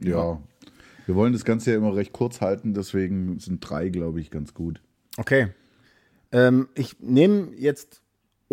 dich. 0.00 0.08
Ja. 0.08 0.40
Wir 1.06 1.14
wollen 1.14 1.32
das 1.34 1.44
Ganze 1.44 1.72
ja 1.72 1.76
immer 1.76 1.94
recht 1.94 2.12
kurz 2.12 2.40
halten, 2.40 2.72
deswegen 2.72 3.38
sind 3.38 3.60
drei, 3.60 3.90
glaube 3.90 4.20
ich, 4.20 4.30
ganz 4.30 4.54
gut. 4.54 4.80
Okay. 5.18 5.48
Ähm, 6.32 6.68
ich 6.74 6.98
nehme 7.00 7.48
jetzt 7.56 8.00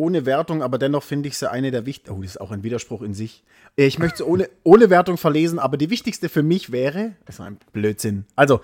ohne 0.01 0.25
Wertung, 0.25 0.63
aber 0.63 0.79
dennoch 0.79 1.03
finde 1.03 1.29
ich 1.29 1.37
sie 1.37 1.49
eine 1.49 1.69
der 1.69 1.85
wichtigsten. 1.85 2.17
Oh, 2.17 2.21
das 2.21 2.31
ist 2.31 2.41
auch 2.41 2.49
ein 2.51 2.63
Widerspruch 2.63 3.03
in 3.03 3.13
sich. 3.13 3.43
Äh, 3.77 3.85
Ich 3.85 3.99
möchte 3.99 4.17
sie 4.17 4.25
ohne, 4.25 4.49
ohne 4.63 4.89
Wertung 4.89 5.17
verlesen, 5.17 5.59
aber 5.59 5.77
die 5.77 5.91
wichtigste 5.91 6.27
für 6.27 6.41
mich 6.41 6.71
wäre. 6.71 7.15
Das 7.25 7.35
ist 7.35 7.41
ein 7.41 7.57
Blödsinn. 7.71 8.25
Also, 8.35 8.61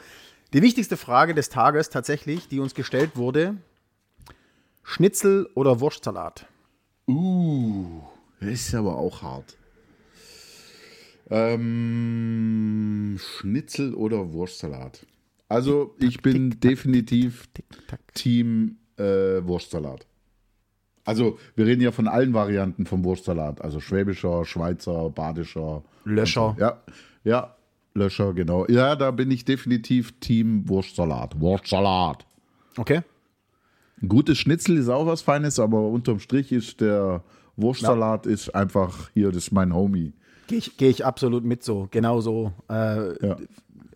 die 0.53 0.63
wichtigste 0.63 0.97
Frage 0.97 1.35
des 1.35 1.49
Tages 1.49 1.89
tatsächlich, 1.89 2.47
die 2.47 2.59
uns 2.59 2.73
gestellt 2.73 3.11
wurde: 3.15 3.55
Schnitzel 4.83 5.47
oder 5.53 5.79
Wurstsalat? 5.79 6.47
Uh, 7.07 8.01
das 8.39 8.49
ist 8.49 8.73
aber 8.75 8.97
auch 8.97 9.21
hart. 9.21 9.55
Ähm, 11.29 13.19
Schnitzel 13.19 13.93
oder 13.93 14.33
Wurstsalat? 14.33 15.05
Also, 15.49 15.95
ich 15.99 16.21
bin 16.21 16.59
definitiv. 16.59 17.47
Team 18.13 18.77
äh, 18.97 19.03
Wurstsalat. 19.43 20.07
Also, 21.07 21.39
wir 21.55 21.65
reden 21.65 21.81
ja 21.81 21.91
von 21.93 22.09
allen 22.09 22.33
Varianten 22.33 22.85
vom 22.85 23.05
Wurstsalat. 23.05 23.61
Also 23.61 23.79
schwäbischer, 23.79 24.43
Schweizer, 24.43 25.09
badischer. 25.09 25.83
Löscher. 26.03 26.55
Ja, 26.59 26.81
ja, 27.23 27.55
Löscher, 27.93 28.33
genau. 28.33 28.65
Ja, 28.67 28.97
da 28.97 29.11
bin 29.11 29.31
ich 29.31 29.45
definitiv 29.45 30.19
Team 30.19 30.67
Wurstsalat. 30.67 31.39
Wurstsalat. 31.39 32.25
Okay. 32.75 33.01
Ein 34.01 34.09
gutes 34.09 34.37
Schnitzel 34.37 34.77
ist 34.77 34.89
auch 34.89 35.05
was 35.05 35.21
Feines, 35.21 35.59
aber 35.59 35.79
unterm 35.87 36.19
Strich 36.19 36.51
ist 36.51 36.81
der 36.81 37.23
Wurstsalat 37.55 38.25
ist 38.25 38.53
einfach 38.53 39.09
hier, 39.13 39.27
das 39.29 39.43
ist 39.43 39.51
mein 39.51 39.73
Homie. 39.73 40.11
Gehe 40.47 40.57
ich, 40.57 40.77
geh 40.77 40.89
ich 40.89 41.05
absolut 41.05 41.45
mit 41.45 41.63
so. 41.63 41.87
Genau 41.89 42.19
so. 42.19 42.51
Äh, 42.69 43.25
Ja. 43.25 43.37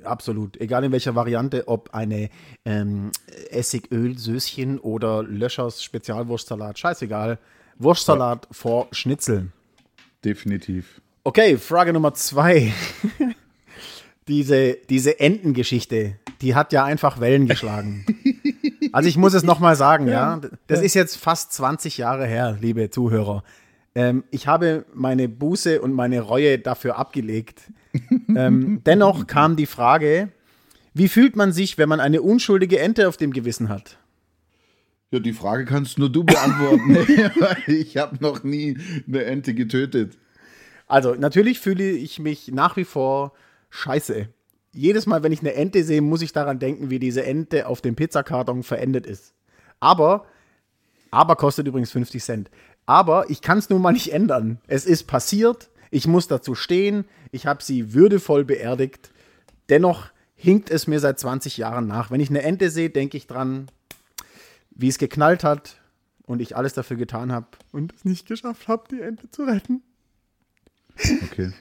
Absolut. 0.03 0.59
Egal 0.59 0.83
in 0.83 0.91
welcher 0.91 1.15
Variante, 1.15 1.67
ob 1.67 1.93
eine 1.93 2.29
ähm, 2.65 3.11
Essigöl-Söschen 3.49 4.79
oder 4.79 5.23
Löschers 5.23 5.83
Spezialwurstsalat. 5.83 6.79
Scheißegal. 6.79 7.39
Wurstsalat 7.77 8.47
vor 8.51 8.87
Schnitzel. 8.91 9.51
Definitiv. 10.23 11.01
Okay, 11.23 11.57
Frage 11.57 11.93
Nummer 11.93 12.13
zwei. 12.13 12.73
diese, 14.27 14.77
diese 14.89 15.19
Entengeschichte, 15.19 16.15
die 16.41 16.55
hat 16.55 16.73
ja 16.73 16.83
einfach 16.83 17.19
Wellen 17.19 17.47
geschlagen. 17.47 18.05
Also 18.93 19.07
ich 19.07 19.15
muss 19.15 19.33
es 19.33 19.43
nochmal 19.43 19.77
sagen, 19.77 20.09
ja. 20.09 20.41
Das 20.67 20.81
ist 20.81 20.95
jetzt 20.95 21.15
fast 21.15 21.53
20 21.53 21.97
Jahre 21.97 22.25
her, 22.25 22.57
liebe 22.59 22.89
Zuhörer. 22.89 23.41
Ähm, 23.93 24.23
ich 24.31 24.47
habe 24.47 24.85
meine 24.93 25.27
Buße 25.27 25.81
und 25.81 25.93
meine 25.93 26.21
Reue 26.21 26.59
dafür 26.59 26.97
abgelegt. 26.97 27.71
ähm, 28.35 28.81
dennoch 28.85 29.27
kam 29.27 29.55
die 29.55 29.65
Frage, 29.65 30.29
wie 30.93 31.07
fühlt 31.07 31.35
man 31.35 31.51
sich, 31.51 31.77
wenn 31.77 31.89
man 31.89 31.99
eine 31.99 32.21
unschuldige 32.21 32.79
Ente 32.79 33.07
auf 33.07 33.17
dem 33.17 33.31
Gewissen 33.31 33.69
hat? 33.69 33.97
Ja, 35.11 35.19
die 35.19 35.33
Frage 35.33 35.65
kannst 35.65 35.99
nur 35.99 36.09
du 36.09 36.23
beantworten. 36.23 36.97
ich 37.67 37.97
habe 37.97 38.17
noch 38.21 38.43
nie 38.43 38.77
eine 39.07 39.25
Ente 39.25 39.53
getötet. 39.53 40.17
Also, 40.87 41.15
natürlich 41.15 41.59
fühle 41.59 41.89
ich 41.89 42.19
mich 42.19 42.49
nach 42.49 42.77
wie 42.77 42.85
vor 42.85 43.33
scheiße. 43.69 44.27
Jedes 44.73 45.05
Mal, 45.05 45.21
wenn 45.23 45.33
ich 45.33 45.41
eine 45.41 45.53
Ente 45.53 45.83
sehe, 45.83 46.01
muss 46.01 46.21
ich 46.21 46.31
daran 46.31 46.59
denken, 46.59 46.89
wie 46.89 46.99
diese 46.99 47.25
Ente 47.25 47.67
auf 47.67 47.81
dem 47.81 47.95
Pizzakarton 47.95 48.63
verendet 48.63 49.05
ist. 49.05 49.33
Aber, 49.81 50.25
aber 51.09 51.35
kostet 51.35 51.67
übrigens 51.67 51.91
50 51.91 52.23
Cent. 52.23 52.51
Aber 52.91 53.29
ich 53.29 53.41
kann 53.41 53.57
es 53.57 53.69
nun 53.69 53.81
mal 53.81 53.93
nicht 53.93 54.11
ändern. 54.11 54.59
Es 54.67 54.85
ist 54.85 55.07
passiert. 55.07 55.69
Ich 55.91 56.07
muss 56.07 56.27
dazu 56.27 56.55
stehen. 56.55 57.05
Ich 57.31 57.45
habe 57.45 57.63
sie 57.63 57.93
würdevoll 57.93 58.43
beerdigt. 58.43 59.13
Dennoch 59.69 60.09
hinkt 60.35 60.69
es 60.69 60.87
mir 60.87 60.99
seit 60.99 61.17
20 61.17 61.55
Jahren 61.55 61.87
nach. 61.87 62.11
Wenn 62.11 62.19
ich 62.19 62.29
eine 62.29 62.41
Ente 62.41 62.69
sehe, 62.69 62.89
denke 62.89 63.15
ich 63.15 63.27
dran, 63.27 63.67
wie 64.71 64.89
es 64.89 64.97
geknallt 64.97 65.45
hat 65.45 65.79
und 66.23 66.41
ich 66.41 66.57
alles 66.57 66.73
dafür 66.73 66.97
getan 66.97 67.31
habe 67.31 67.47
und 67.71 67.93
es 67.93 68.03
nicht 68.03 68.27
geschafft 68.27 68.67
habe, 68.67 68.83
die 68.91 68.99
Ente 68.99 69.31
zu 69.31 69.43
retten. 69.43 69.81
Okay. 71.31 71.53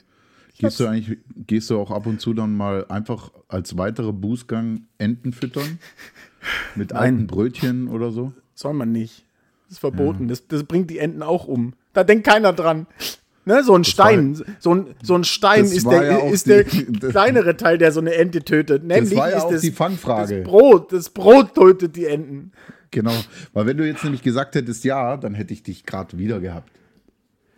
Gehst 0.57 0.81
du 0.81 0.87
eigentlich, 0.87 1.17
gehst 1.47 1.69
du 1.69 1.79
auch 1.79 1.91
ab 1.91 2.07
und 2.07 2.19
zu 2.19 2.33
dann 2.33 2.57
mal 2.57 2.85
einfach 2.89 3.31
als 3.47 3.77
weiterer 3.77 4.11
Bußgang 4.11 4.81
Enten 4.97 5.31
füttern? 5.31 5.79
Mit 6.75 6.89
Nein. 6.89 6.99
alten 6.99 7.27
Brötchen 7.27 7.87
oder 7.87 8.11
so? 8.11 8.33
Soll 8.53 8.73
man 8.73 8.91
nicht. 8.91 9.25
Das 9.71 9.77
ist 9.77 9.79
verboten. 9.79 10.27
Das, 10.27 10.45
das 10.49 10.65
bringt 10.65 10.89
die 10.89 10.99
Enten 10.99 11.23
auch 11.23 11.47
um. 11.47 11.71
Da 11.93 12.03
denkt 12.03 12.27
keiner 12.27 12.51
dran. 12.51 12.87
Ne, 13.45 13.63
so 13.63 13.73
ein 13.73 13.85
Stein, 13.85 14.35
so 14.59 14.75
ein, 14.75 14.87
so 15.01 15.15
ein 15.15 15.23
Stein 15.23 15.61
das 15.63 15.71
ist 15.71 15.85
war 15.85 15.99
der, 16.01 16.11
ja 16.11 16.17
ist 16.29 16.45
der 16.45 16.65
die- 16.65 16.91
das- 16.99 17.11
kleinere 17.11 17.55
Teil, 17.55 17.77
der 17.77 17.93
so 17.93 18.01
eine 18.01 18.13
Ente 18.15 18.43
tötet. 18.43 18.83
Nämlich 18.83 19.17
war 19.17 19.29
ja 19.29 19.37
ist 19.37 19.43
auch 19.43 19.51
das, 19.51 19.61
die 19.61 19.71
Fangfrage. 19.71 20.41
das 20.41 20.43
Brot. 20.43 20.91
Das 20.91 21.09
Brot 21.09 21.55
tötet 21.55 21.95
die 21.95 22.05
Enten. 22.05 22.51
Genau. 22.91 23.13
Weil 23.53 23.65
wenn 23.65 23.77
du 23.77 23.87
jetzt 23.87 24.03
nämlich 24.03 24.21
gesagt 24.23 24.55
hättest 24.55 24.83
ja, 24.83 25.15
dann 25.15 25.33
hätte 25.35 25.53
ich 25.53 25.63
dich 25.63 25.85
gerade 25.85 26.17
wieder 26.17 26.41
gehabt. 26.41 26.69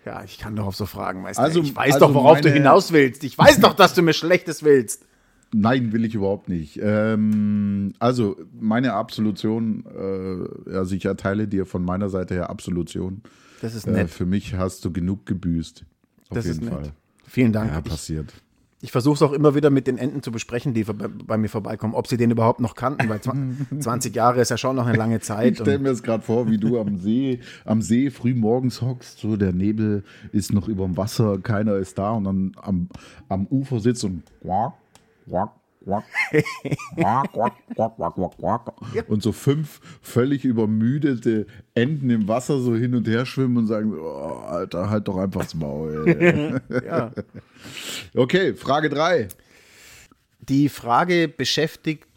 Ja, 0.06 0.24
ich 0.24 0.38
kann 0.38 0.56
doch 0.56 0.68
auf 0.68 0.76
so 0.76 0.86
Fragen, 0.86 1.24
Meister. 1.24 1.42
Also- 1.42 1.62
ich 1.62 1.76
weiß 1.76 1.96
also 1.96 2.08
doch, 2.08 2.14
worauf 2.14 2.42
du 2.42 2.52
hinaus 2.52 2.94
willst. 2.94 3.24
Ich 3.24 3.38
weiß 3.40 3.60
doch, 3.60 3.74
dass 3.74 3.96
du 3.96 4.04
mir 4.04 4.14
Schlechtes 4.14 4.62
willst. 4.64 5.04
Nein, 5.56 5.92
will 5.94 6.04
ich 6.06 6.16
überhaupt 6.16 6.50
nicht. 6.50 6.80
Ähm, 6.82 7.94
also, 8.00 8.36
meine 8.60 8.94
Absolution, 8.94 9.84
äh, 9.96 10.72
also 10.76 10.96
ich 10.96 11.06
erteile 11.06 11.48
dir 11.48 11.66
von 11.66 11.84
meiner 11.86 12.10
Seite 12.10 12.34
her 12.34 12.50
Absolution. 12.50 13.22
Das 13.62 13.76
ist 13.76 13.88
Äh, 13.88 13.92
nett. 13.92 14.10
für 14.10 14.26
mich 14.26 14.56
hast 14.56 14.84
du 14.84 14.92
genug 14.92 15.26
gebüßt. 15.26 15.86
Auf 16.30 16.36
das 16.38 16.46
ist 16.46 16.56
jeden 16.62 16.66
nett. 16.66 16.74
Fall. 16.86 16.92
Vielen 17.28 17.54
Dank. 17.54 17.72
Ja, 17.72 17.78
ich 17.80 17.84
passiert. 17.86 18.34
ich 18.82 18.92
versuche 18.92 19.16
es 19.16 19.22
auch 19.22 19.32
immer 19.32 19.56
wieder 19.56 19.70
mit 19.70 19.88
den 19.88 19.98
Enten 19.98 20.22
zu 20.24 20.32
besprechen, 20.32 20.74
die 20.74 20.84
bei, 20.84 21.08
bei 21.08 21.38
mir 21.38 21.48
vorbeikommen, 21.50 21.94
ob 21.94 22.08
sie 22.08 22.18
den 22.18 22.32
überhaupt 22.32 22.60
noch 22.60 22.76
kannten, 22.76 23.08
weil 23.08 23.20
zwa- 23.20 23.38
20 23.80 24.14
Jahre 24.16 24.42
ist 24.42 24.50
ja 24.50 24.58
schon 24.58 24.76
noch 24.76 24.86
eine 24.88 24.98
lange 24.98 25.18
Ich 25.18 25.24
Zeit. 25.24 25.56
stelle 25.56 25.78
Und 25.78 25.84
mir 25.84 25.90
das 25.90 26.04
gerade 26.04 26.24
vor, 26.24 26.50
wie 26.50 26.58
du 26.58 26.80
am 26.80 26.98
See, 26.98 27.40
am 27.64 27.82
See 27.82 28.10
früh 28.10 28.34
morgens 28.34 28.82
hockst, 28.82 29.20
so 29.20 29.38
der 29.38 29.54
Nebel 29.54 30.04
ist 30.32 30.52
noch 30.52 30.68
über 30.68 30.86
dem 30.86 30.98
Wasser, 30.98 31.38
keiner 31.40 31.76
ist 31.76 31.98
da 31.98 32.12
und 32.12 32.24
dann 32.26 32.52
am, 32.62 32.90
am 33.30 33.46
Ufer 33.48 33.80
sitzt 33.80 34.04
und 34.04 34.24
quack, 34.42 34.74
und 39.08 39.22
so 39.22 39.32
fünf 39.32 39.82
völlig 40.02 40.46
übermüdete 40.46 41.46
Enten 41.74 42.10
im 42.10 42.28
Wasser 42.28 42.60
so 42.60 42.76
hin 42.76 42.96
und 42.96 43.08
her 43.08 43.26
schwimmen 43.26 43.58
und 43.58 43.68
sagen, 43.68 43.94
oh, 44.00 44.44
Alter, 44.46 44.90
halt 44.90 45.08
doch 45.08 45.18
einfach 45.18 45.44
das 45.44 45.56
Maul. 45.56 46.08
ey." 46.08 46.86
ja. 46.86 47.12
Okay, 48.16 48.54
Frage 48.54 48.90
drei. 48.90 49.28
Die 50.40 50.70
Frage 50.70 51.28
beschäftigt 51.28 52.08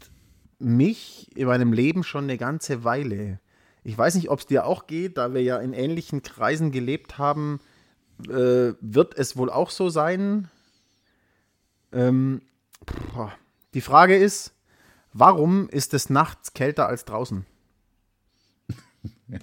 mich 0.59 1.31
in 1.37 1.47
meinem 1.47 1.73
Leben 1.73 2.05
schon 2.05 2.25
eine 2.25 2.39
ganze 2.39 2.85
Weile. 2.85 3.41
Ich 3.85 3.97
weiß 3.97 4.15
nicht, 4.15 4.31
ob 4.31 4.41
es 4.41 4.47
dir 4.47 4.67
auch 4.67 4.87
geht, 4.87 5.17
da 5.19 5.33
wir 5.35 5.43
ja 5.43 5.59
in 5.59 5.73
ähnlichen 5.73 6.23
Kreisen 6.23 6.73
gelebt 6.73 7.19
haben, 7.19 7.61
äh, 8.29 8.73
wird 8.81 9.17
es 9.17 9.37
wohl 9.37 9.51
auch 9.51 9.71
so 9.71 9.89
sein. 9.89 10.49
Ähm. 11.93 12.43
Die 13.75 13.81
Frage 13.81 14.17
ist, 14.17 14.53
warum 15.13 15.69
ist 15.69 15.95
es 15.95 16.11
nachts 16.11 16.55
kälter 16.55 16.89
als 16.89 17.05
draußen? 17.05 17.47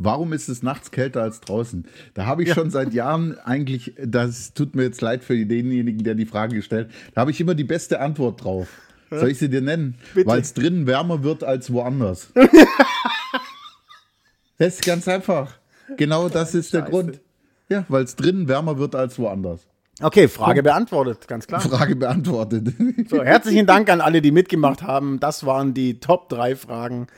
Warum 0.00 0.32
ist 0.32 0.48
es 0.48 0.62
nachts 0.62 0.92
kälter 0.92 1.22
als 1.22 1.40
draußen? 1.40 1.88
Da 2.14 2.24
habe 2.24 2.44
ich 2.44 2.52
schon 2.52 2.70
seit 2.70 2.94
Jahren 2.94 3.36
eigentlich, 3.40 3.94
das 4.00 4.54
tut 4.54 4.76
mir 4.76 4.84
jetzt 4.84 5.00
leid 5.00 5.24
für 5.24 5.34
denjenigen, 5.44 6.04
der 6.04 6.14
die 6.14 6.24
Frage 6.24 6.54
gestellt, 6.54 6.88
da 7.14 7.22
habe 7.22 7.32
ich 7.32 7.40
immer 7.40 7.56
die 7.56 7.64
beste 7.64 7.98
Antwort 7.98 8.44
drauf. 8.44 8.68
Soll 9.10 9.30
ich 9.30 9.38
sie 9.38 9.48
dir 9.48 9.60
nennen? 9.60 9.96
Weil 10.14 10.40
es 10.40 10.54
drinnen 10.54 10.86
wärmer 10.86 11.24
wird 11.24 11.42
als 11.42 11.72
woanders. 11.72 12.32
das 14.58 14.74
ist 14.74 14.84
ganz 14.84 15.08
einfach. 15.08 15.58
Genau 15.96 16.28
das 16.28 16.54
ist 16.54 16.74
der 16.74 16.80
Scheiße. 16.80 16.90
Grund. 16.90 17.20
Ja, 17.68 17.84
weil 17.88 18.04
es 18.04 18.16
drinnen 18.16 18.48
wärmer 18.48 18.78
wird 18.78 18.94
als 18.94 19.18
woanders. 19.18 19.66
Okay, 20.00 20.28
Frage 20.28 20.62
beantwortet, 20.62 21.26
ganz 21.26 21.46
klar. 21.48 21.60
Frage 21.60 21.96
beantwortet. 21.96 22.72
So, 23.08 23.22
herzlichen 23.22 23.66
Dank 23.66 23.90
an 23.90 24.00
alle, 24.00 24.22
die 24.22 24.30
mitgemacht 24.30 24.82
haben. 24.82 25.18
Das 25.18 25.44
waren 25.44 25.74
die 25.74 25.98
Top 25.98 26.28
3 26.28 26.54
Fragen, 26.54 27.08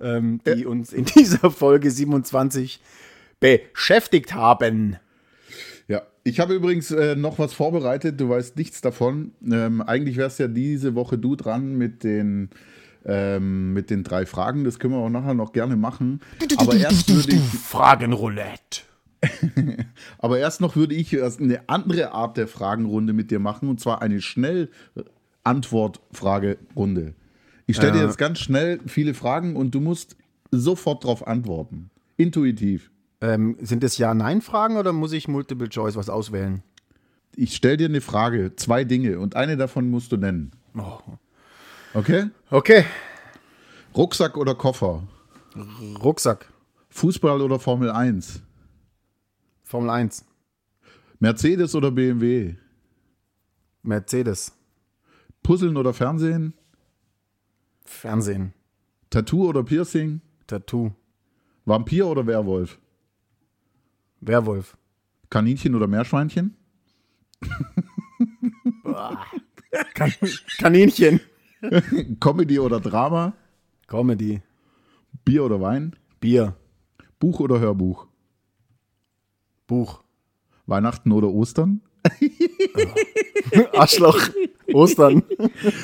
ähm, 0.00 0.40
die 0.46 0.64
uns 0.64 0.92
in 0.92 1.04
dieser 1.16 1.50
Folge 1.50 1.90
27 1.90 2.80
beschäftigt 3.38 4.34
haben. 4.34 4.96
Ja, 5.88 6.02
ich 6.24 6.40
habe 6.40 6.54
übrigens 6.54 6.90
äh, 6.90 7.16
noch 7.16 7.38
was 7.38 7.52
vorbereitet. 7.52 8.18
Du 8.18 8.30
weißt 8.30 8.56
nichts 8.56 8.80
davon. 8.80 9.32
Ähm, 9.44 9.82
eigentlich 9.82 10.16
wärst 10.16 10.38
ja 10.38 10.48
diese 10.48 10.94
Woche 10.94 11.18
du 11.18 11.36
dran 11.36 11.76
mit 11.76 12.02
den, 12.02 12.48
ähm, 13.04 13.74
mit 13.74 13.90
den 13.90 14.04
drei 14.04 14.24
Fragen. 14.24 14.64
Das 14.64 14.78
können 14.78 14.94
wir 14.94 15.00
auch 15.00 15.10
nachher 15.10 15.34
noch 15.34 15.52
gerne 15.52 15.76
machen. 15.76 16.20
Aber 16.56 16.74
erst 16.74 17.14
würde 17.14 17.34
ich, 17.36 17.42
Fragenroulette. 17.42 18.91
Aber 20.18 20.38
erst 20.38 20.60
noch 20.60 20.76
würde 20.76 20.94
ich 20.94 21.12
erst 21.12 21.40
eine 21.40 21.68
andere 21.68 22.12
Art 22.12 22.36
der 22.36 22.48
Fragenrunde 22.48 23.12
mit 23.12 23.30
dir 23.30 23.38
machen. 23.38 23.68
Und 23.68 23.80
zwar 23.80 24.02
eine 24.02 24.20
Schnell-Antwort-Fragerunde. 24.20 27.14
Ich 27.66 27.76
stelle 27.76 27.92
dir 27.92 28.00
Ja. 28.00 28.06
jetzt 28.06 28.18
ganz 28.18 28.40
schnell 28.40 28.80
viele 28.86 29.14
Fragen 29.14 29.56
und 29.56 29.74
du 29.74 29.80
musst 29.80 30.16
sofort 30.50 31.04
darauf 31.04 31.26
antworten. 31.26 31.90
Intuitiv. 32.16 32.90
Ähm, 33.20 33.56
sind 33.60 33.84
es 33.84 33.98
Ja-Nein-Fragen 33.98 34.76
oder 34.76 34.92
muss 34.92 35.12
ich 35.12 35.28
Multiple 35.28 35.68
Choice 35.68 35.94
was 35.96 36.10
auswählen? 36.10 36.62
Ich 37.36 37.54
stelle 37.56 37.76
dir 37.78 37.88
eine 37.88 38.00
Frage, 38.00 38.56
zwei 38.56 38.84
Dinge 38.84 39.18
und 39.20 39.36
eine 39.36 39.56
davon 39.56 39.88
musst 39.90 40.12
du 40.12 40.16
nennen. 40.16 40.50
Oh. 40.76 40.98
Okay? 41.94 42.26
Okay. 42.50 42.84
Rucksack 43.96 44.36
oder 44.36 44.54
Koffer? 44.54 45.02
Rucksack. 46.02 46.46
Fußball 46.90 47.40
oder 47.40 47.58
Formel 47.58 47.90
1? 47.90 48.42
Formel 49.72 49.88
1. 49.88 50.26
Mercedes 51.18 51.74
oder 51.74 51.90
BMW? 51.90 52.56
Mercedes. 53.82 54.52
Puzzeln 55.42 55.78
oder 55.78 55.94
Fernsehen? 55.94 56.52
Fernsehen. 57.82 58.52
Tattoo 59.08 59.48
oder 59.48 59.62
Piercing? 59.62 60.20
Tattoo. 60.46 60.92
Vampir 61.64 62.06
oder 62.06 62.26
Werwolf? 62.26 62.78
Werwolf. 64.20 64.76
Kaninchen 65.30 65.74
oder 65.74 65.86
Meerschweinchen? 65.86 66.54
Kan 69.94 70.12
Kaninchen. 70.58 71.18
Comedy 72.20 72.58
oder 72.58 72.78
Drama? 72.78 73.32
Comedy. 73.86 74.42
Bier 75.24 75.44
oder 75.44 75.62
Wein? 75.62 75.96
Bier. 76.20 76.56
Buch 77.18 77.40
oder 77.40 77.58
Hörbuch? 77.58 78.11
Buch. 79.66 80.02
Weihnachten 80.66 81.12
oder 81.12 81.28
Ostern? 81.28 81.80
Arschloch. 83.74 84.28
Ostern. 84.72 85.22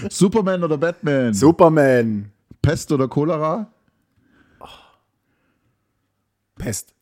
Superman 0.09 0.65
oder 0.65 0.79
Batman? 0.79 1.35
Superman. 1.35 2.33
Pest 2.63 2.93
oder 2.93 3.09
Cholera? 3.09 3.73
Pest. 6.57 6.95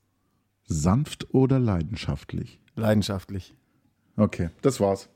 Sanft 0.65 1.33
oder 1.33 1.59
leidenschaftlich? 1.59 2.61
Leidenschaftlich. 2.75 3.55
Okay, 4.17 4.51
das 4.63 4.81
war's. 4.81 5.09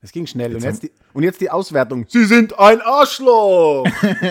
Es 0.00 0.12
ging 0.12 0.26
schnell. 0.26 0.54
und, 0.54 0.62
jetzt 0.62 0.84
die, 0.84 0.92
und 1.14 1.24
jetzt 1.24 1.40
die 1.40 1.50
Auswertung. 1.50 2.06
Sie 2.08 2.24
sind 2.26 2.58
ein 2.58 2.80
Arschloch. 2.80 3.88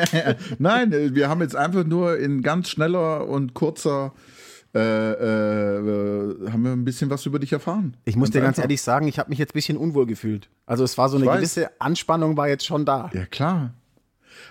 Nein, 0.58 0.92
wir 1.14 1.28
haben 1.28 1.42
jetzt 1.42 1.56
einfach 1.56 1.84
nur 1.84 2.18
in 2.18 2.42
ganz 2.42 2.70
schneller 2.70 3.28
und 3.28 3.54
kurzer 3.54 4.14
äh, 4.76 4.80
äh, 4.80 6.52
haben 6.52 6.64
wir 6.64 6.72
ein 6.74 6.84
bisschen 6.86 7.10
was 7.10 7.26
über 7.26 7.40
dich 7.40 7.54
erfahren. 7.54 7.96
Ich 8.06 8.16
muss 8.16 8.32
dir 8.32 8.42
ganz 8.42 8.58
einfach. 8.58 8.64
ehrlich 8.64 8.82
sagen, 8.82 9.08
ich 9.08 9.18
habe 9.20 9.30
mich 9.30 9.40
jetzt 9.40 9.52
ein 9.52 9.54
bisschen 9.54 9.78
unwohl 9.78 10.06
gefühlt. 10.06 10.50
Also 10.66 10.84
es 10.84 10.98
war 10.98 11.08
so 11.10 11.18
eine 11.18 11.26
gewisse 11.28 11.70
Anspannung 11.80 12.36
war 12.38 12.48
jetzt 12.50 12.66
schon 12.66 12.86
da. 12.86 13.10
Ja, 13.14 13.26
klar. 13.26 13.74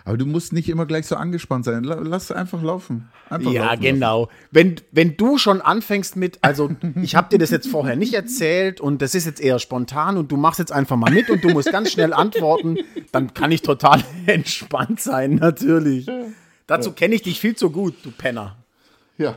Aber 0.07 0.17
du 0.17 0.27
musst 0.27 0.53
nicht 0.53 0.69
immer 0.69 0.87
gleich 0.87 1.07
so 1.07 1.17
angespannt 1.17 1.65
sein. 1.67 1.85
La- 1.85 1.97
Lass 2.01 2.31
einfach 2.33 2.63
laufen. 2.63 3.09
Einfach 3.31 3.51
Ja, 3.53 3.67
laufen 3.73 3.81
genau. 3.83 4.29
Wenn, 4.51 4.77
wenn 4.93 5.17
du 5.17 5.39
schon 5.39 5.61
anfängst 5.61 6.17
mit, 6.17 6.39
also 6.43 6.71
ich 7.03 7.15
habe 7.17 7.29
dir 7.31 7.39
das 7.39 7.51
jetzt 7.51 7.69
vorher 7.69 7.95
nicht 7.97 8.13
erzählt 8.15 8.81
und 8.81 9.01
das 9.03 9.15
ist 9.15 9.25
jetzt 9.27 9.41
eher 9.41 9.59
spontan 9.59 10.17
und 10.17 10.31
du 10.33 10.37
machst 10.37 10.59
jetzt 10.59 10.73
einfach 10.73 10.97
mal 10.97 11.11
mit 11.13 11.29
und 11.31 11.45
du 11.45 11.51
musst 11.51 11.71
ganz 11.71 11.91
schnell 11.93 12.13
antworten, 12.13 12.79
dann 13.13 13.33
kann 13.35 13.53
ich 13.53 13.63
total 13.63 14.03
entspannt 14.27 15.01
sein, 15.01 15.37
natürlich. 15.37 16.07
Dazu 16.67 16.93
kenne 16.93 17.15
ich 17.15 17.23
dich 17.23 17.39
viel 17.41 17.57
zu 17.57 17.71
gut, 17.71 17.95
du 18.05 18.11
Penner. 18.11 18.43
lassen. 18.43 18.57
Ja. 19.19 19.37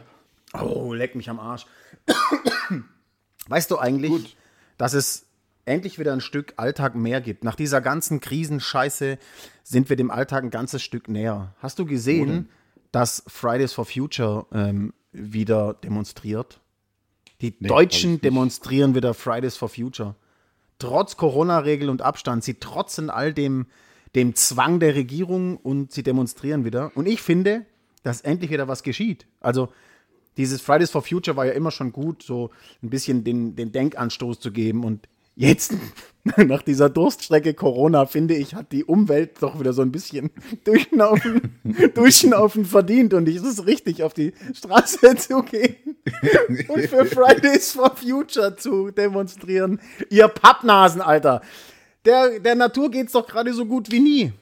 Oh, 0.62 0.94
leck 0.94 1.16
mich 1.16 1.30
am 1.30 1.40
Arsch. 1.40 1.66
Weißt 3.48 3.72
du 3.72 3.78
eigentlich, 3.78 4.38
dass 4.78 4.94
es 4.94 5.28
endlich 5.66 6.00
wieder 6.00 6.14
ein 6.14 6.22
Stück 6.22 6.54
Alltag 6.58 6.96
mehr 6.96 7.22
gibt? 7.22 7.44
Nach 7.44 7.56
dieser 7.56 7.82
ganzen 7.82 8.20
Krisenscheiße 8.20 9.18
sind 9.64 9.90
wir 9.90 9.96
dem 9.96 10.12
Alltag 10.12 10.44
ein 10.44 10.50
ganzes 10.50 10.82
Stück 10.82 11.08
näher. 11.08 11.56
Hast 11.60 11.80
du 11.80 11.86
gesehen, 11.86 12.50
dass 12.92 13.24
Fridays 13.28 13.74
for 13.74 13.86
Future 13.86 14.46
ähm, 14.52 14.94
wieder 15.12 15.74
demonstriert? 15.74 16.60
Die 17.42 17.56
ich 17.60 17.68
Deutschen 17.68 18.20
demonstrieren 18.22 18.96
wieder 18.96 19.14
Fridays 19.14 19.58
for 19.58 19.70
Future. 19.70 20.16
Trotz 20.80 21.18
Corona-Regel 21.18 21.90
und 21.90 22.02
Abstand. 22.02 22.44
Sie 22.44 22.56
trotzen 22.56 23.10
all 23.10 23.34
dem, 23.34 23.68
dem 24.16 24.36
Zwang 24.36 24.80
der 24.80 24.96
Regierung 24.96 25.58
und 25.58 25.92
sie 25.92 26.04
demonstrieren 26.04 26.66
wieder. 26.66 26.92
Und 26.96 27.08
ich 27.08 27.22
finde, 27.22 27.66
dass 28.04 28.22
endlich 28.22 28.52
wieder 28.52 28.68
was 28.68 28.84
geschieht. 28.84 29.28
Also 29.40 29.70
dieses 30.38 30.62
Fridays 30.62 30.92
for 30.92 31.02
Future 31.02 31.36
war 31.36 31.46
ja 31.46 31.54
immer 31.54 31.72
schon 31.72 31.92
gut, 31.92 32.24
so 32.24 32.52
ein 32.84 32.90
bisschen 32.90 33.24
den, 33.24 33.56
den 33.56 33.72
Denkanstoß 33.72 34.40
zu 34.40 34.52
geben. 34.52 34.84
Und 34.84 35.08
jetzt, 35.36 35.74
nach 36.38 36.62
dieser 36.62 36.90
Durststrecke 36.90 37.54
Corona, 37.54 38.06
finde 38.06 38.36
ich, 38.36 38.54
hat 38.56 38.72
die 38.72 38.86
Umwelt 38.86 39.42
doch 39.42 39.60
wieder 39.60 39.74
so 39.74 39.82
ein 39.82 39.92
bisschen 39.92 40.30
Durchschnaufen, 40.64 41.60
Durchschnaufen 41.96 42.66
verdient. 42.66 43.14
Und 43.14 43.28
es 43.28 43.42
ist 43.42 43.66
richtig, 43.66 44.04
auf 44.04 44.14
die 44.14 44.34
Straße 44.54 45.16
zu 45.16 45.42
gehen 45.44 45.98
und 46.68 46.82
für 46.88 47.06
Fridays 47.06 47.72
for 47.72 47.96
Future 47.96 48.56
zu 48.56 48.92
demonstrieren. 48.92 49.80
Ihr 50.10 50.28
Pappnasen, 50.28 51.02
Alter. 51.02 51.42
Der, 52.06 52.40
der 52.40 52.56
Natur 52.56 52.90
geht's 52.90 53.12
doch 53.12 53.28
gerade 53.28 53.54
so 53.54 53.66
gut 53.66 53.92
wie 53.92 54.00
nie. 54.00 54.34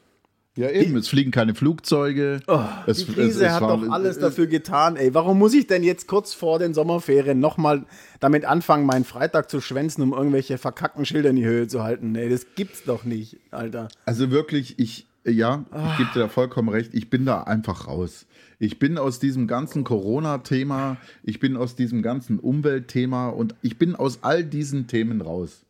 Ja, 0.58 0.70
eben. 0.70 0.96
Es 0.96 1.10
fliegen 1.10 1.32
keine 1.32 1.54
Flugzeuge. 1.54 2.36
es, 2.38 2.44
Oh, 2.48 3.06
Die 3.08 3.14
Krise 3.14 3.52
hat 3.54 3.62
war- 3.62 3.78
doch 3.78 3.90
alles 3.92 4.20
dafür 4.20 4.48
getan, 4.48 4.96
ey. 4.96 5.14
Warum 5.14 5.38
muss 5.38 5.54
ich 5.54 5.68
denn 5.68 5.84
jetzt 5.84 6.08
kurz 6.08 6.34
vor 6.34 6.60
den 6.60 6.74
Sommerferien 6.74 7.40
nochmal 7.42 7.84
damit 8.22 8.46
anfangen, 8.46 8.86
meinen 8.86 9.04
Freitag 9.04 9.50
zu 9.50 9.60
schwänzen, 9.60 10.02
um 10.02 10.14
irgendwelche 10.14 10.58
verkackten 10.58 11.06
Schilder 11.06 11.32
in 11.32 11.36
die 11.36 11.46
Höhe 11.46 11.68
zu 11.68 11.84
halten? 11.84 12.16
Ey, 12.16 12.30
das 12.30 12.46
gibt's 12.56 12.84
doch 12.86 13.04
nicht, 13.04 13.38
Alter. 13.52 13.90
Also 14.06 14.32
wirklich, 14.32 14.80
ich, 14.80 15.08
ja, 15.26 15.66
ich 15.92 15.98
gebe 15.98 16.10
dir 16.14 16.20
da 16.20 16.28
vollkommen 16.30 16.70
recht. 16.70 16.94
Ich 16.94 17.10
bin 17.10 17.26
da 17.26 17.44
einfach 17.44 17.88
raus. 17.88 18.26
Ich 18.58 18.80
bin 18.80 18.98
aus 18.98 19.20
diesem 19.20 19.48
ganzen 19.48 19.84
Corona-Thema, 19.84 20.96
ich 21.24 21.42
bin 21.42 21.58
aus 21.58 21.76
diesem 21.76 22.02
ganzen 22.02 22.40
Umweltthema 22.40 23.28
und 23.28 23.54
ich 23.62 23.78
bin 23.78 23.96
aus 23.96 24.20
all 24.22 24.46
diesen 24.46 24.88
Themen 24.88 25.20
raus. 25.20 25.64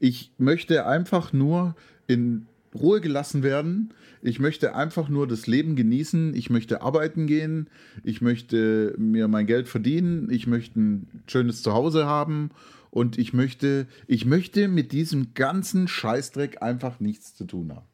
Ich 0.00 0.32
möchte 0.38 0.86
einfach 0.86 1.32
nur 1.32 1.76
in 2.08 2.46
Ruhe 2.74 3.00
gelassen 3.00 3.44
werden. 3.44 3.90
Ich 4.24 4.40
möchte 4.40 4.74
einfach 4.74 5.10
nur 5.10 5.28
das 5.28 5.46
Leben 5.46 5.76
genießen. 5.76 6.34
Ich 6.34 6.48
möchte 6.48 6.80
arbeiten 6.80 7.26
gehen. 7.26 7.68
Ich 8.02 8.22
möchte 8.22 8.94
mir 8.96 9.28
mein 9.28 9.46
Geld 9.46 9.68
verdienen. 9.68 10.30
Ich 10.30 10.46
möchte 10.46 10.80
ein 10.80 11.22
schönes 11.26 11.62
Zuhause 11.62 12.06
haben. 12.06 12.50
Und 12.90 13.18
ich 13.18 13.34
möchte, 13.34 13.86
ich 14.06 14.24
möchte 14.24 14.68
mit 14.68 14.92
diesem 14.92 15.34
ganzen 15.34 15.88
Scheißdreck 15.88 16.62
einfach 16.62 17.00
nichts 17.00 17.34
zu 17.34 17.44
tun 17.44 17.72
haben. 17.74 17.86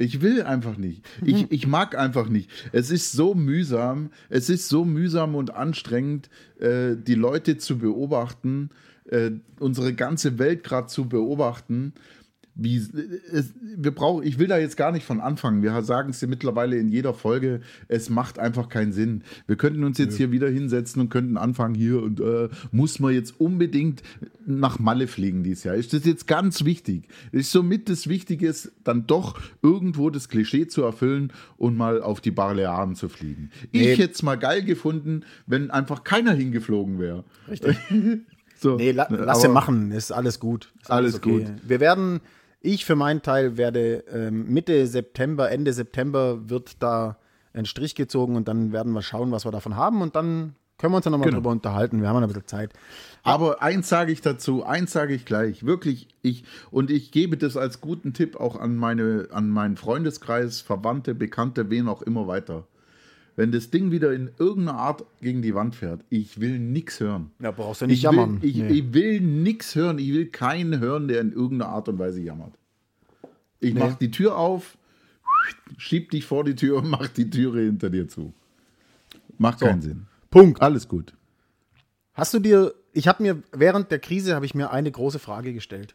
Ich 0.00 0.20
will 0.20 0.42
einfach 0.42 0.76
nicht. 0.76 1.04
Ich, 1.24 1.50
ich 1.50 1.66
mag 1.66 1.98
einfach 1.98 2.28
nicht. 2.28 2.48
Es 2.70 2.92
ist 2.92 3.10
so 3.10 3.34
mühsam, 3.34 4.10
es 4.28 4.48
ist 4.48 4.68
so 4.68 4.84
mühsam 4.84 5.34
und 5.34 5.56
anstrengend, 5.56 6.30
äh, 6.60 6.94
die 6.94 7.16
Leute 7.16 7.58
zu 7.58 7.78
beobachten, 7.78 8.70
äh, 9.06 9.32
unsere 9.58 9.94
ganze 9.94 10.38
Welt 10.38 10.62
gerade 10.62 10.86
zu 10.86 11.08
beobachten. 11.08 11.94
Wie, 12.60 12.76
es, 12.76 13.54
wir 13.62 13.92
brauchen, 13.92 14.26
ich 14.26 14.40
will 14.40 14.48
da 14.48 14.58
jetzt 14.58 14.76
gar 14.76 14.90
nicht 14.90 15.06
von 15.06 15.20
anfangen. 15.20 15.62
Wir 15.62 15.80
sagen 15.82 16.10
es 16.10 16.20
ja 16.20 16.26
mittlerweile 16.26 16.76
in 16.76 16.88
jeder 16.88 17.14
Folge. 17.14 17.60
Es 17.86 18.10
macht 18.10 18.40
einfach 18.40 18.68
keinen 18.68 18.92
Sinn. 18.92 19.22
Wir 19.46 19.54
könnten 19.54 19.84
uns 19.84 19.96
jetzt 19.96 20.16
hier 20.16 20.32
wieder 20.32 20.48
hinsetzen 20.48 21.00
und 21.00 21.08
könnten 21.08 21.36
anfangen 21.36 21.76
hier 21.76 22.02
und 22.02 22.18
äh, 22.18 22.48
muss 22.72 22.98
man 22.98 23.14
jetzt 23.14 23.40
unbedingt 23.40 24.02
nach 24.44 24.80
Malle 24.80 25.06
fliegen 25.06 25.44
dieses 25.44 25.62
Jahr. 25.62 25.76
Ist 25.76 25.92
das 25.92 26.04
jetzt 26.04 26.26
ganz 26.26 26.64
wichtig? 26.64 27.08
Ist 27.30 27.52
somit 27.52 27.88
das 27.88 28.08
Wichtige, 28.08 28.52
dann 28.82 29.06
doch 29.06 29.38
irgendwo 29.62 30.10
das 30.10 30.28
Klischee 30.28 30.66
zu 30.66 30.82
erfüllen 30.82 31.32
und 31.58 31.76
mal 31.76 32.02
auf 32.02 32.20
die 32.20 32.32
Balearen 32.32 32.96
zu 32.96 33.08
fliegen. 33.08 33.50
Nee. 33.72 33.92
Ich 33.92 33.98
hätte 34.00 34.14
es 34.14 34.24
mal 34.24 34.36
geil 34.36 34.64
gefunden, 34.64 35.22
wenn 35.46 35.70
einfach 35.70 36.02
keiner 36.02 36.32
hingeflogen 36.32 36.98
wäre. 36.98 37.22
Richtig. 37.48 37.76
So, 38.60 38.74
Nee, 38.74 38.90
la 38.90 39.06
lass 39.08 39.42
sie 39.42 39.48
machen, 39.48 39.92
ist 39.92 40.10
alles 40.10 40.40
gut. 40.40 40.72
Ist 40.82 40.90
Alles 40.90 41.20
gut. 41.20 41.44
Wir 41.62 41.78
werden 41.78 42.20
Ich 42.60 42.84
für 42.84 42.96
meinen 42.96 43.22
Teil 43.22 43.56
werde 43.56 44.04
ähm, 44.12 44.52
Mitte 44.52 44.86
September, 44.86 45.50
Ende 45.50 45.72
September 45.72 46.48
wird 46.50 46.82
da 46.82 47.16
ein 47.52 47.66
Strich 47.66 47.94
gezogen 47.94 48.36
und 48.36 48.48
dann 48.48 48.72
werden 48.72 48.92
wir 48.92 49.02
schauen, 49.02 49.30
was 49.30 49.44
wir 49.46 49.52
davon 49.52 49.76
haben 49.76 50.02
und 50.02 50.16
dann 50.16 50.54
können 50.76 50.92
wir 50.92 50.96
uns 50.98 51.04
ja 51.06 51.10
nochmal 51.10 51.26
Genau. 51.28 51.38
drüber 51.38 51.50
unterhalten. 51.50 52.00
Wir 52.00 52.08
haben 52.08 52.16
ja 52.16 52.20
noch 52.20 52.28
ein 52.28 52.32
bisschen 52.32 52.46
Zeit. 52.46 52.72
Aber 53.24 53.62
eins 53.62 53.88
sage 53.88 54.12
ich 54.12 54.20
dazu, 54.20 54.64
eins 54.64 54.92
sage 54.92 55.12
ich 55.14 55.24
gleich, 55.24 55.64
wirklich 55.66 56.08
ich 56.22 56.44
und 56.70 56.90
ich 56.90 57.10
gebe 57.10 57.36
das 57.36 57.56
als 57.56 57.80
guten 57.80 58.12
Tipp 58.12 58.36
auch 58.36 58.54
an 58.56 58.76
meine 58.76 59.28
an 59.32 59.50
meinen 59.50 59.76
Freundeskreis, 59.76 60.60
Verwandte, 60.60 61.14
Bekannte, 61.14 61.68
wen 61.70 61.88
auch 61.88 62.02
immer 62.02 62.26
weiter. 62.28 62.66
Wenn 63.38 63.52
das 63.52 63.70
Ding 63.70 63.92
wieder 63.92 64.12
in 64.12 64.32
irgendeiner 64.36 64.78
Art 64.80 65.04
gegen 65.20 65.42
die 65.42 65.54
Wand 65.54 65.76
fährt, 65.76 66.00
ich 66.10 66.40
will 66.40 66.58
nix 66.58 66.98
hören. 66.98 67.30
Ja, 67.38 67.52
brauchst 67.52 67.82
du 67.82 67.86
nicht 67.86 67.98
Ich 67.98 68.02
jammern. 68.02 68.42
will, 68.42 68.50
ich, 68.50 68.56
Nee. 68.56 68.68
ich 68.68 68.92
will 68.92 69.20
nix 69.20 69.76
hören, 69.76 70.00
ich 70.00 70.12
will 70.12 70.26
keinen 70.26 70.80
hören, 70.80 71.06
der 71.06 71.20
in 71.20 71.30
irgendeiner 71.30 71.70
Art 71.70 71.88
und 71.88 72.00
Weise 72.00 72.20
jammert. 72.20 72.52
Ich 73.60 73.74
Nee. 73.74 73.78
mach 73.78 73.94
die 73.94 74.10
Tür 74.10 74.36
auf, 74.36 74.76
schieb 75.76 76.10
dich 76.10 76.26
vor 76.26 76.42
die 76.42 76.56
Tür 76.56 76.78
und 76.78 76.90
mach 76.90 77.06
die 77.06 77.30
Türe 77.30 77.60
hinter 77.60 77.90
dir 77.90 78.08
zu. 78.08 78.34
Macht 79.38 79.60
keinen 79.60 79.82
Sinn. 79.82 80.06
Punkt. 80.30 80.60
Alles 80.60 80.88
gut. 80.88 81.14
Hast 82.14 82.34
du 82.34 82.40
dir, 82.40 82.74
ich 82.92 83.06
habe 83.06 83.22
mir 83.22 83.40
während 83.52 83.92
der 83.92 84.00
Krise 84.00 84.34
habe 84.34 84.46
ich 84.46 84.56
mir 84.56 84.72
eine 84.72 84.90
große 84.90 85.20
Frage 85.20 85.52
gestellt. 85.54 85.94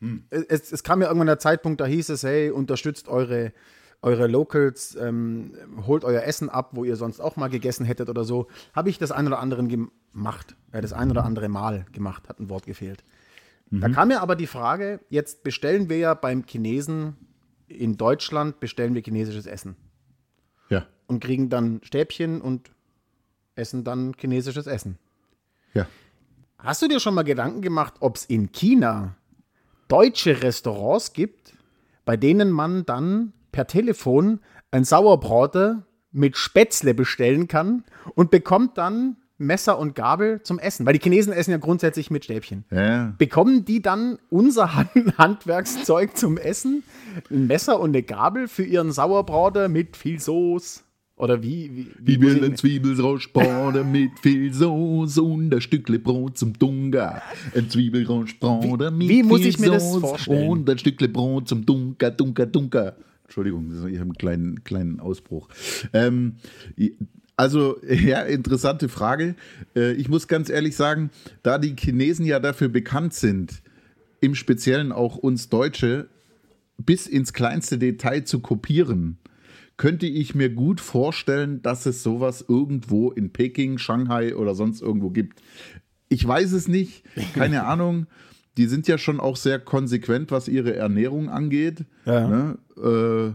Hm. 0.00 0.24
Es, 0.30 0.72
es 0.72 0.82
kam 0.82 1.00
ja 1.00 1.06
irgendwann 1.06 1.28
der 1.28 1.38
Zeitpunkt, 1.38 1.80
da 1.80 1.86
hieß 1.86 2.08
es, 2.08 2.24
hey, 2.24 2.50
unterstützt 2.50 3.06
eure, 3.06 3.52
eure 4.02 4.26
Locals, 4.26 4.96
ähm, 4.96 5.52
holt 5.86 6.04
euer 6.04 6.22
Essen 6.24 6.48
ab, 6.50 6.70
wo 6.72 6.84
ihr 6.84 6.96
sonst 6.96 7.20
auch 7.20 7.36
mal 7.36 7.48
gegessen 7.48 7.86
hättet 7.86 8.08
oder 8.08 8.24
so. 8.24 8.48
Habe 8.74 8.90
ich 8.90 8.98
das 8.98 9.12
ein 9.12 9.26
oder 9.26 9.38
andere 9.38 9.64
gemacht, 9.66 10.56
äh, 10.72 10.80
das 10.80 10.92
ein 10.92 11.10
oder 11.10 11.24
andere 11.24 11.48
Mal 11.48 11.86
gemacht, 11.92 12.28
hat 12.28 12.40
ein 12.40 12.50
Wort 12.50 12.66
gefehlt. 12.66 13.04
Da 13.70 13.88
Mhm. 13.88 13.92
kam 13.92 14.08
mir 14.08 14.20
aber 14.20 14.36
die 14.36 14.46
Frage, 14.48 15.00
jetzt 15.08 15.44
bestellen 15.44 15.88
wir 15.88 15.96
ja 15.98 16.14
beim 16.14 16.44
Chinesen 16.46 17.16
in 17.68 17.96
Deutschland, 17.96 18.60
bestellen 18.60 18.94
wir 18.94 19.02
chinesisches 19.02 19.46
Essen 19.46 19.76
Ja. 20.68 20.84
und 21.06 21.20
kriegen 21.22 21.48
dann 21.48 21.80
Stäbchen 21.82 22.40
und 22.42 22.70
essen 23.54 23.82
dann 23.84 24.14
chinesisches 24.18 24.66
Essen. 24.66 24.98
Ja. 25.74 25.86
Hast 26.58 26.82
du 26.82 26.88
dir 26.88 27.00
schon 27.00 27.14
mal 27.14 27.22
Gedanken 27.22 27.62
gemacht, 27.62 27.94
ob 28.00 28.16
es 28.16 28.24
in 28.26 28.52
China 28.52 29.14
deutsche 29.88 30.42
Restaurants 30.42 31.12
gibt, 31.12 31.54
bei 32.04 32.16
denen 32.16 32.50
man 32.50 32.84
dann 32.84 33.32
per 33.52 33.66
Telefon 33.66 34.40
ein 34.70 34.84
Sauerbraten 34.84 35.84
mit 36.10 36.36
Spätzle 36.36 36.94
bestellen 36.94 37.48
kann 37.48 37.84
und 38.14 38.30
bekommt 38.30 38.78
dann 38.78 39.16
Messer 39.38 39.78
und 39.78 39.94
Gabel 39.94 40.42
zum 40.42 40.58
Essen? 40.58 40.86
Weil 40.86 40.94
die 40.94 41.00
Chinesen 41.00 41.32
essen 41.32 41.50
ja 41.50 41.56
grundsätzlich 41.58 42.10
mit 42.10 42.24
Stäbchen. 42.24 42.64
Ja. 42.70 43.14
Bekommen 43.18 43.64
die 43.64 43.82
dann 43.82 44.18
unser 44.30 44.74
Hand 44.74 44.90
Handwerkszeug 45.18 46.16
zum 46.16 46.38
Essen? 46.38 46.82
Ein 47.30 47.46
Messer 47.46 47.80
und 47.80 47.90
eine 47.90 48.02
Gabel 48.02 48.48
für 48.48 48.64
ihren 48.64 48.92
Sauerbraten 48.92 49.70
mit 49.72 49.96
viel 49.96 50.20
Soße? 50.20 50.80
Oder 51.16 51.42
wie? 51.42 51.70
wie, 51.72 51.86
wie 52.00 52.12
Ich 52.12 52.18
muss 52.18 52.34
will 52.34 52.44
ein 52.44 52.56
Zwiebelrauschbraten 52.56 53.90
mit 53.92 54.10
viel 54.20 54.52
Soße 54.52 55.22
und 55.22 55.54
ein 55.54 55.60
Stückle 55.60 55.98
Brot 55.98 56.38
zum 56.38 56.58
Dunga. 56.58 57.22
Ein 57.54 57.68
Zwiebelrauschbraten 57.68 58.96
mit 58.96 59.08
wie 59.08 59.22
muss 59.22 59.40
viel 59.40 59.48
ich 59.50 59.58
mir 59.58 59.70
das 59.70 59.92
Soße 59.92 60.00
vorstellen? 60.00 60.48
und 60.48 60.70
ein 60.70 60.78
Stückle 60.78 61.08
Brot 61.08 61.48
zum 61.48 61.66
Dunga, 61.66 62.10
Dunga, 62.10 62.46
Dunga. 62.46 62.94
Entschuldigung, 63.32 63.70
ich 63.88 63.98
habe 63.98 64.10
einen 64.10 64.12
kleinen, 64.12 64.62
kleinen 64.62 65.00
Ausbruch. 65.00 65.48
Ähm, 65.94 66.36
also, 67.34 67.78
ja, 67.88 68.20
interessante 68.24 68.90
Frage. 68.90 69.36
Äh, 69.74 69.92
Ich 69.92 70.10
muss 70.10 70.28
ganz 70.28 70.50
ehrlich 70.50 70.76
sagen, 70.76 71.08
da 71.42 71.56
die 71.56 71.74
Chinesen 71.74 72.26
ja 72.26 72.40
dafür 72.40 72.68
bekannt 72.68 73.14
sind, 73.14 73.62
im 74.20 74.34
Speziellen 74.34 74.92
auch 74.92 75.16
uns 75.16 75.48
Deutsche, 75.48 76.08
bis 76.76 77.06
ins 77.06 77.32
kleinste 77.32 77.78
Detail 77.78 78.24
zu 78.24 78.40
kopieren, 78.40 79.16
könnte 79.78 80.04
ich 80.06 80.34
mir 80.34 80.50
gut 80.50 80.82
vorstellen, 80.82 81.62
dass 81.62 81.86
es 81.86 82.02
sowas 82.02 82.44
irgendwo 82.46 83.10
in 83.12 83.32
Peking, 83.32 83.78
Shanghai 83.78 84.36
oder 84.36 84.54
sonst 84.54 84.82
irgendwo 84.82 85.08
gibt. 85.08 85.40
Ich 86.10 86.28
weiß 86.28 86.52
es 86.52 86.68
nicht, 86.68 87.02
keine 87.32 87.64
Ahnung. 87.66 88.08
Die 88.58 88.66
sind 88.66 88.86
ja 88.88 88.98
schon 88.98 89.18
auch 89.20 89.36
sehr 89.36 89.58
konsequent, 89.58 90.30
was 90.30 90.48
ihre 90.48 90.74
Ernährung 90.76 91.28
angeht. 91.30 91.84
Ja. 92.04 92.26
Ne? 92.28 92.58
Äh, 92.76 93.26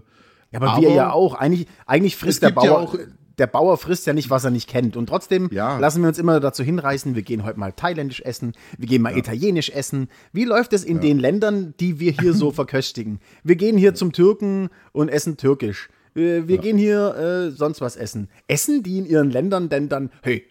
Ja, 0.52 0.60
aber, 0.62 0.72
Aber 0.74 0.82
wir 0.82 0.92
ja 0.92 1.12
auch. 1.12 1.36
Eigentlich, 1.36 1.68
eigentlich 1.86 2.16
frisst 2.16 2.42
der 2.42 2.52
gibt 2.52 2.64
ja 2.64 2.70
Bauer. 2.74 2.82
auch- 2.84 2.98
der 3.38 3.48
Bauer 3.48 3.78
frisst 3.78 4.08
ja 4.08 4.14
nicht, 4.14 4.30
was 4.32 4.44
er 4.46 4.50
nicht 4.50 4.68
kennt. 4.68 4.96
Und 4.98 5.08
trotzdem 5.10 5.50
Ja. 5.52 5.78
lassen 5.78 6.02
wir 6.02 6.08
uns 6.08 6.18
immer 6.18 6.40
dazu 6.40 6.64
hinreißen, 6.64 7.14
wir 7.16 7.22
gehen 7.22 7.44
heute 7.44 7.60
mal 7.60 7.72
thailändisch 7.72 8.22
essen, 8.22 8.54
wir 8.80 8.88
gehen 8.88 9.02
mal 9.04 9.16
italienisch 9.16 9.70
essen. 9.70 10.08
Wie 10.34 10.44
läuft 10.46 10.74
es 10.74 10.84
in 10.84 11.02
den 11.02 11.20
Ländern, 11.20 11.74
die 11.80 12.00
wir 12.00 12.12
hier 12.14 12.34
so 12.34 12.52
verköstigen? 12.62 13.20
Wir 13.44 13.56
gehen 13.56 13.78
hier 13.78 13.94
zum 13.94 14.12
Türken 14.14 14.70
und 14.92 15.10
essen 15.10 15.38
türkisch. 15.38 15.90
Äh, 16.16 16.48
Wir 16.48 16.58
gehen 16.58 16.78
hier 16.80 17.16
äh, 17.16 17.52
sonst 17.52 17.80
was 17.82 17.96
essen. 17.96 18.30
Essen 18.48 18.82
die 18.82 18.98
in 19.00 19.06
ihren 19.06 19.30
Ländern 19.30 19.70
denn 19.70 19.88
dann, 19.90 20.10
hey, 20.24 20.44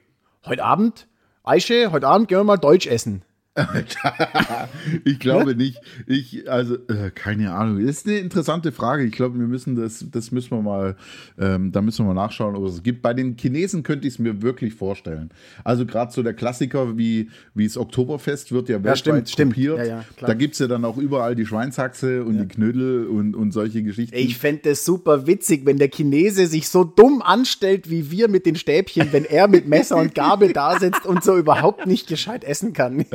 heute 0.44 0.62
Abend, 0.62 1.08
Aische, 1.42 1.90
heute 1.90 2.06
Abend 2.06 2.28
gehen 2.28 2.38
wir 2.38 2.44
mal 2.44 2.56
Deutsch 2.56 2.86
essen. 2.86 3.22
ich 5.04 5.18
glaube 5.18 5.54
nicht. 5.54 5.80
Ich, 6.06 6.50
also, 6.50 6.74
äh, 6.74 7.10
keine 7.14 7.52
Ahnung. 7.52 7.78
Ist 7.78 8.06
eine 8.06 8.18
interessante 8.18 8.72
Frage. 8.72 9.04
Ich 9.04 9.12
glaube, 9.12 9.38
wir 9.38 9.46
müssen 9.46 9.76
das, 9.76 10.04
das 10.10 10.30
müssen 10.30 10.50
wir 10.50 10.62
mal, 10.62 10.96
ähm, 11.38 11.72
da 11.72 11.80
müssen 11.80 12.06
wir 12.06 12.14
mal 12.14 12.22
nachschauen, 12.22 12.54
ob 12.54 12.64
es 12.64 12.82
gibt. 12.82 13.02
Bei 13.02 13.14
den 13.14 13.36
Chinesen 13.36 13.82
könnte 13.82 14.06
ich 14.06 14.14
es 14.14 14.18
mir 14.18 14.42
wirklich 14.42 14.74
vorstellen. 14.74 15.30
Also 15.64 15.86
gerade 15.86 16.12
so 16.12 16.22
der 16.22 16.34
Klassiker 16.34 16.98
wie, 16.98 17.30
wie 17.54 17.66
das 17.66 17.76
Oktoberfest 17.76 18.52
wird 18.52 18.68
ja 18.68 18.76
weltweit 18.76 18.98
stimmt, 18.98 19.28
stimmt. 19.30 19.54
kopiert. 19.54 19.78
Ja, 19.78 19.84
ja, 19.84 20.04
da 20.20 20.34
gibt 20.34 20.54
es 20.54 20.58
ja 20.58 20.66
dann 20.66 20.84
auch 20.84 20.98
überall 20.98 21.34
die 21.34 21.46
Schweinshaxe 21.46 22.24
und 22.24 22.38
die 22.38 22.48
Knödel 22.48 23.06
und, 23.06 23.34
und 23.34 23.52
solche 23.52 23.82
Geschichten. 23.82 24.16
Ich 24.16 24.36
fände 24.38 24.70
es 24.70 24.84
super 24.84 25.26
witzig, 25.26 25.64
wenn 25.64 25.78
der 25.78 25.88
Chinese 25.88 26.46
sich 26.46 26.68
so 26.68 26.84
dumm 26.84 27.22
anstellt 27.22 27.90
wie 27.90 28.10
wir 28.10 28.28
mit 28.28 28.46
den 28.46 28.56
Stäbchen, 28.56 29.08
wenn 29.12 29.24
er 29.24 29.48
mit 29.48 29.66
Messer 29.66 29.96
und 29.96 30.14
Gabel 30.14 30.52
da 30.52 30.78
sitzt 30.78 31.06
und 31.06 31.24
so 31.24 31.36
überhaupt 31.36 31.86
nicht 31.86 32.06
gescheit 32.06 32.44
essen 32.44 32.72
kann. 32.72 33.04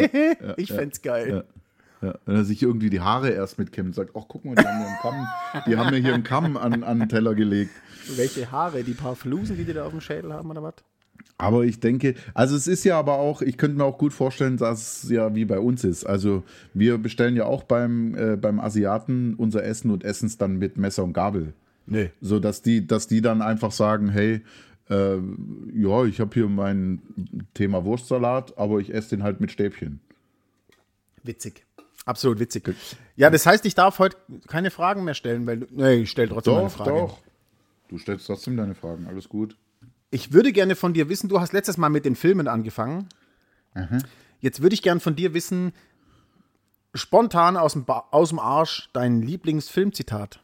ich 0.58 0.72
fände 0.72 0.92
es 0.94 1.02
geil. 1.02 1.44
Ja, 2.02 2.16
wenn 2.26 2.36
er 2.36 2.46
sich 2.46 2.64
irgendwie 2.64 2.90
die 2.90 3.02
Haare 3.02 3.30
erst 3.30 3.60
mitkämmt 3.60 3.90
und 3.90 3.94
sagt, 3.94 4.12
ach 4.16 4.24
guck 4.28 4.44
mal, 4.44 4.56
die 4.56 4.64
haben 4.64 4.80
mir 4.80 4.88
einen 4.88 4.98
Kamm, 5.02 5.28
die 5.68 5.78
haben 5.78 5.92
mir 5.92 5.98
hier 5.98 6.14
einen 6.16 6.24
Kamm 6.24 6.58
an, 6.58 6.84
an 6.84 7.00
den 7.00 7.10
Teller 7.10 7.36
gelegt. 7.36 7.72
Welche 8.16 8.52
Haare? 8.52 8.84
Die 8.84 8.94
paar 8.94 9.16
Flusen, 9.16 9.56
die 9.56 9.66
die 9.66 9.74
da 9.74 9.86
auf 9.86 9.92
dem 9.92 10.02
Schädel 10.02 10.34
haben 10.34 10.50
oder 10.50 10.64
was? 10.64 10.74
Aber 11.38 11.64
ich 11.64 11.80
denke, 11.80 12.16
also 12.34 12.56
es 12.56 12.68
ist 12.68 12.84
ja 12.84 12.98
aber 12.98 13.16
auch, 13.16 13.42
ich 13.42 13.58
könnte 13.58 13.78
mir 13.78 13.84
auch 13.84 13.98
gut 13.98 14.14
vorstellen, 14.14 14.58
dass 14.58 15.04
es 15.04 15.10
ja 15.10 15.34
wie 15.36 15.46
bei 15.46 15.60
uns 15.60 15.84
ist. 15.84 16.06
Also 16.06 16.44
wir 16.74 16.98
bestellen 16.98 17.36
ja 17.36 17.46
auch 17.46 17.64
beim, 17.64 18.16
äh, 18.16 18.36
beim 18.36 18.60
Asiaten 18.60 19.36
unser 19.36 19.64
Essen 19.64 19.92
und 19.92 20.04
essen 20.04 20.28
es 20.28 20.38
dann 20.38 20.58
mit 20.58 20.78
Messer 20.78 21.04
und 21.04 21.14
Gabel. 21.14 21.54
Nee. 21.86 22.12
So 22.22 22.40
dass 22.40 22.62
die, 22.62 22.86
dass 22.86 23.08
die 23.08 23.22
dann 23.22 23.42
einfach 23.42 23.72
sagen, 23.72 24.10
hey, 24.10 24.42
äh, 24.90 25.18
ja, 25.74 26.06
ich 26.06 26.20
habe 26.20 26.32
hier 26.34 26.48
mein 26.48 27.02
Thema 27.54 27.86
Wurstsalat, 27.86 28.58
aber 28.58 28.80
ich 28.80 28.94
esse 28.94 29.16
den 29.16 29.24
halt 29.24 29.40
mit 29.42 29.52
Stäbchen. 29.52 30.00
Witzig. 31.24 31.66
Absolut 32.06 32.40
witzig. 32.40 32.74
Ja, 33.16 33.30
das 33.30 33.46
heißt, 33.46 33.66
ich 33.66 33.76
darf 33.76 34.00
heute 34.00 34.18
keine 34.48 34.72
Fragen 34.72 35.04
mehr 35.04 35.14
stellen, 35.14 35.46
weil. 35.46 35.68
Nee, 35.70 36.02
ich 36.02 36.10
stelle 36.10 36.30
trotzdem 36.30 36.56
Doch, 36.56 36.72
Frage. 36.72 36.90
doch. 36.92 37.18
Du 37.90 37.98
stellst 37.98 38.26
trotzdem 38.26 38.58
deine 38.58 38.74
Fragen, 38.74 39.06
alles 39.08 39.30
gut. 39.30 39.56
Ich 40.10 40.34
würde 40.34 40.52
gerne 40.52 40.76
von 40.76 40.94
dir 40.94 41.10
wissen, 41.10 41.30
du 41.30 41.40
hast 41.40 41.54
letztes 41.54 41.78
Mal 41.78 41.90
mit 41.90 42.06
den 42.06 42.16
Filmen 42.16 42.48
angefangen. 42.48 43.08
Jetzt 44.40 44.62
würde 44.62 44.74
ich 44.74 44.82
gerne 44.82 45.00
von 45.00 45.16
dir 45.16 45.34
wissen, 45.34 45.74
spontan 46.94 47.56
aus 47.56 47.74
dem, 47.74 47.86
ba 47.86 48.08
aus 48.12 48.30
dem 48.30 48.40
Arsch, 48.40 48.90
dein 48.94 49.22
Lieblingsfilmzitat. 49.22 50.42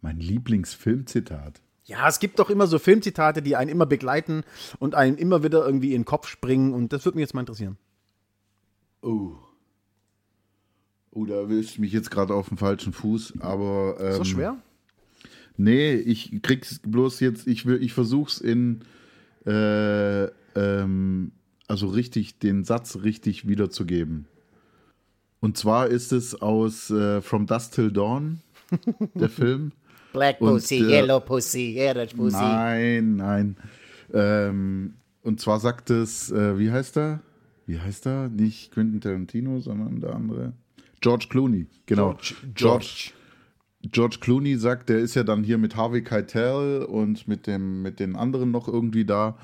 Mein 0.00 0.18
Lieblingsfilmzitat. 0.18 1.60
Ja, 1.84 2.08
es 2.08 2.18
gibt 2.20 2.38
doch 2.38 2.50
immer 2.50 2.66
so 2.66 2.78
Filmzitate, 2.78 3.42
die 3.42 3.56
einen 3.56 3.70
immer 3.70 3.86
begleiten 3.86 4.44
und 4.78 4.94
einen 4.94 5.16
immer 5.18 5.42
wieder 5.42 5.64
irgendwie 5.64 5.94
in 5.94 6.02
den 6.02 6.06
Kopf 6.06 6.28
springen 6.28 6.74
und 6.74 6.92
das 6.92 7.04
würde 7.04 7.16
mich 7.16 7.22
jetzt 7.22 7.34
mal 7.34 7.40
interessieren. 7.40 7.78
Oh. 9.02 9.32
Oh, 11.18 11.24
da 11.26 11.34
erwischt 11.34 11.78
mich 11.78 11.92
jetzt 11.92 12.10
gerade 12.10 12.34
auf 12.34 12.48
dem 12.48 12.58
falschen 12.58 12.92
Fuß, 12.92 13.34
aber. 13.40 13.96
Ähm, 14.00 14.06
Ist 14.12 14.18
das 14.20 14.28
schwer? 14.28 14.56
Nee, 15.56 15.94
ich 15.94 16.40
krieg's 16.42 16.80
bloß 16.86 17.18
jetzt, 17.20 17.46
ich, 17.48 17.66
will- 17.66 17.82
ich 17.82 17.92
versuch's 17.92 18.38
in. 18.40 18.80
Äh, 19.46 20.24
ähm, 20.54 21.32
also 21.66 21.88
richtig, 21.88 22.38
den 22.38 22.64
Satz 22.64 22.98
richtig 23.02 23.48
wiederzugeben. 23.48 24.26
Und 25.40 25.56
zwar 25.56 25.88
ist 25.88 26.12
es 26.12 26.40
aus 26.40 26.90
äh, 26.90 27.20
From 27.20 27.46
Dusk 27.46 27.72
Till 27.72 27.90
Dawn, 27.92 28.40
der 29.14 29.28
Film. 29.28 29.72
Black 30.12 30.40
Und, 30.40 30.50
Pussy, 30.50 30.76
äh, 30.78 31.00
Yellow 31.00 31.20
Pussy, 31.20 31.76
Orange 31.78 32.14
Pussy. 32.16 32.36
Nein, 32.36 33.16
nein. 33.16 33.56
Ähm, 34.12 34.94
und 35.22 35.40
zwar 35.40 35.60
sagt 35.60 35.90
es, 35.90 36.30
äh, 36.30 36.58
wie 36.58 36.70
heißt 36.70 36.96
er? 36.96 37.20
Wie 37.66 37.78
heißt 37.78 38.06
er? 38.06 38.28
Nicht 38.28 38.72
Quentin 38.72 39.00
Tarantino, 39.00 39.60
sondern 39.60 40.00
der 40.00 40.14
andere. 40.14 40.52
George 41.00 41.26
Clooney, 41.28 41.66
genau. 41.86 42.18
George, 42.54 43.12
George 43.82 44.18
Clooney 44.20 44.56
sagt, 44.56 44.88
der 44.88 44.98
ist 44.98 45.14
ja 45.14 45.22
dann 45.22 45.44
hier 45.44 45.58
mit 45.58 45.76
Harvey 45.76 46.02
Keitel 46.02 46.84
und 46.84 47.28
mit 47.28 47.46
dem 47.46 47.82
mit 47.82 48.00
den 48.00 48.16
anderen 48.16 48.50
noch 48.50 48.68
irgendwie 48.68 49.04
da 49.04 49.38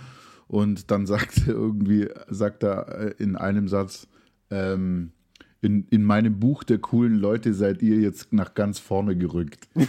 und 0.49 0.91
dann 0.91 1.07
sagt 1.07 1.47
er 1.47 1.55
irgendwie 1.55 2.09
sagt 2.29 2.63
er 2.63 2.99
äh, 2.99 3.15
in 3.19 3.37
einem 3.37 3.69
Satz 3.69 4.09
ähm, 4.51 5.13
in, 5.61 5.87
in 5.89 6.05
meinem 6.05 6.39
Buch 6.41 6.63
der 6.63 6.79
coolen 6.79 7.15
Leute 7.15 7.55
seid 7.55 7.81
ihr 7.83 7.97
jetzt 7.97 8.33
nach 8.33 8.55
ganz 8.55 8.79
vorne 8.79 9.17
gerückt. 9.17 9.69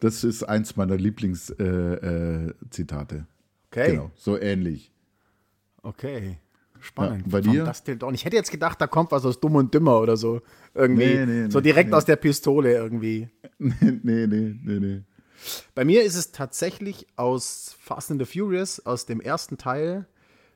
Das 0.00 0.22
ist 0.22 0.42
eins 0.42 0.76
meiner 0.76 0.98
Lieblingszitate. 0.98 2.54
Äh, 2.60 2.68
Zitate. 2.68 3.26
Okay. 3.70 3.92
Genau, 3.92 4.10
so 4.16 4.38
ähnlich. 4.38 4.92
Okay. 5.82 6.38
Spannend. 6.84 7.22
Ja, 7.26 7.32
bei 7.32 7.40
dir? 7.40 7.64
Das 7.64 7.82
Till 7.82 7.96
Dawn. 7.96 8.14
Ich 8.14 8.24
hätte 8.26 8.36
jetzt 8.36 8.50
gedacht, 8.50 8.78
da 8.80 8.86
kommt 8.86 9.10
was 9.10 9.24
aus 9.24 9.40
Dumm 9.40 9.56
und 9.56 9.72
Dümmer 9.72 10.00
oder 10.00 10.18
so. 10.18 10.42
Irgendwie. 10.74 11.14
Nee, 11.14 11.26
nee, 11.26 11.50
so 11.50 11.58
nee, 11.58 11.62
direkt 11.62 11.90
nee. 11.90 11.96
aus 11.96 12.04
der 12.04 12.16
Pistole 12.16 12.74
irgendwie. 12.74 13.28
nee, 13.58 13.98
nee, 14.02 14.26
nee, 14.26 14.80
nee. 14.80 15.02
Bei 15.74 15.84
mir 15.84 16.02
ist 16.02 16.14
es 16.14 16.30
tatsächlich 16.30 17.06
aus 17.16 17.74
Fast 17.80 18.10
and 18.10 18.20
the 18.20 18.26
Furious, 18.26 18.84
aus 18.84 19.06
dem 19.06 19.20
ersten 19.20 19.56
Teil, 19.56 20.06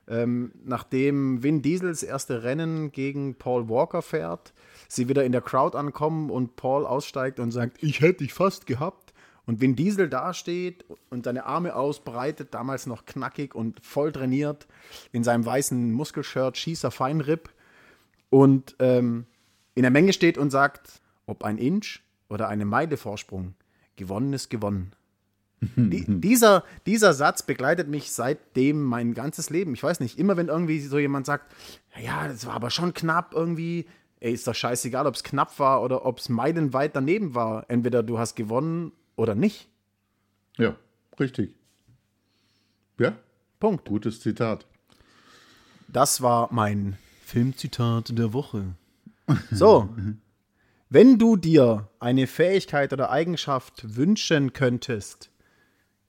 ähm, 0.07 0.53
nachdem 0.64 1.43
Vin 1.43 1.62
Diesels 1.62 2.03
erste 2.03 2.43
Rennen 2.43 2.93
gegen 2.93 3.35
Paul 3.37 3.69
Walker 3.69 4.03
fährt, 4.03 4.53
sie 4.87 5.09
wieder 5.09 5.25
in 5.25 5.33
der 5.33 5.43
Crowd 5.43 5.77
ankommen 5.77 6.31
und 6.31 6.57
Paul 6.57 6.87
aussteigt 6.87 7.41
und 7.41 7.53
sagt, 7.53 7.83
ich 7.83 8.01
hätte 8.01 8.25
dich 8.25 8.35
fast 8.35 8.67
gehabt. 8.67 9.08
Und 9.49 9.63
Vin 9.63 9.77
Diesel 9.77 10.11
dasteht 10.11 10.85
und 11.09 11.25
seine 11.25 11.47
Arme 11.47 11.75
ausbreitet, 11.75 12.53
damals 12.53 12.85
noch 12.85 13.07
knackig 13.07 13.55
und 13.55 13.83
voll 13.83 14.13
trainiert, 14.13 14.67
in 15.11 15.25
seinem 15.25 15.47
weißen 15.47 15.91
Muskelshirt, 15.91 16.59
Schießer 16.59 16.91
Feinripp 16.91 17.49
und 18.29 18.77
ähm, 18.79 19.25
in 19.75 19.85
der 19.85 19.91
Menge 19.91 20.13
steht 20.13 20.37
und 20.37 20.51
sagt, 20.51 21.01
ob 21.25 21.45
ein 21.45 21.57
Inch 21.57 22.01
oder 22.29 22.49
eine 22.49 22.67
Meile 22.67 22.99
Vorsprung, 22.99 23.55
gewonnen 23.97 24.35
ist 24.35 24.51
gewonnen. 24.51 24.93
Die, 25.63 26.05
dieser, 26.21 26.63
dieser 26.85 27.15
Satz 27.15 27.43
begleitet 27.43 27.89
mich 27.89 28.13
seitdem 28.13 28.83
mein 28.83 29.15
ganzes 29.15 29.49
Leben. 29.49 29.73
Ich 29.73 29.83
weiß 29.83 30.01
nicht, 30.01 30.19
immer 30.19 30.37
wenn 30.37 30.49
irgendwie 30.49 30.81
so 30.81 30.99
jemand 30.99 31.25
sagt, 31.25 31.55
ja, 31.99 32.29
das 32.29 32.45
war 32.45 32.53
aber 32.53 32.69
schon 32.69 32.93
knapp 32.93 33.33
irgendwie, 33.33 33.87
ey, 34.21 34.35
ist 34.35 34.47
doch 34.47 34.55
scheißegal, 34.55 35.07
ob 35.07 35.15
es 35.15 35.25
knapp 35.25 35.59
war 35.59 35.81
oder 35.83 36.05
ob 36.05 36.19
es 36.19 36.29
meilenweit 36.29 36.95
daneben 36.95 37.35
war. 37.35 37.65
Entweder 37.69 38.03
du 38.03 38.19
hast 38.19 38.37
gewonnen 38.37 38.93
oder 39.19 39.35
nicht. 39.35 39.69
Ja, 40.57 40.77
richtig. 41.19 41.55
Ja, 42.99 43.17
Punkt. 43.61 43.87
gutes 43.87 44.21
Zitat. 44.21 44.67
Das 45.89 46.23
war 46.23 46.49
mein 46.53 46.97
Filmzitat 47.25 48.17
der 48.17 48.33
Woche. 48.33 48.75
So, 49.51 49.95
wenn 50.89 51.19
du 51.19 51.37
dir 51.37 51.89
eine 52.01 52.27
Fähigkeit 52.27 52.93
oder 52.93 53.11
Eigenschaft 53.11 53.97
wünschen 53.97 54.53
könntest, 54.53 55.31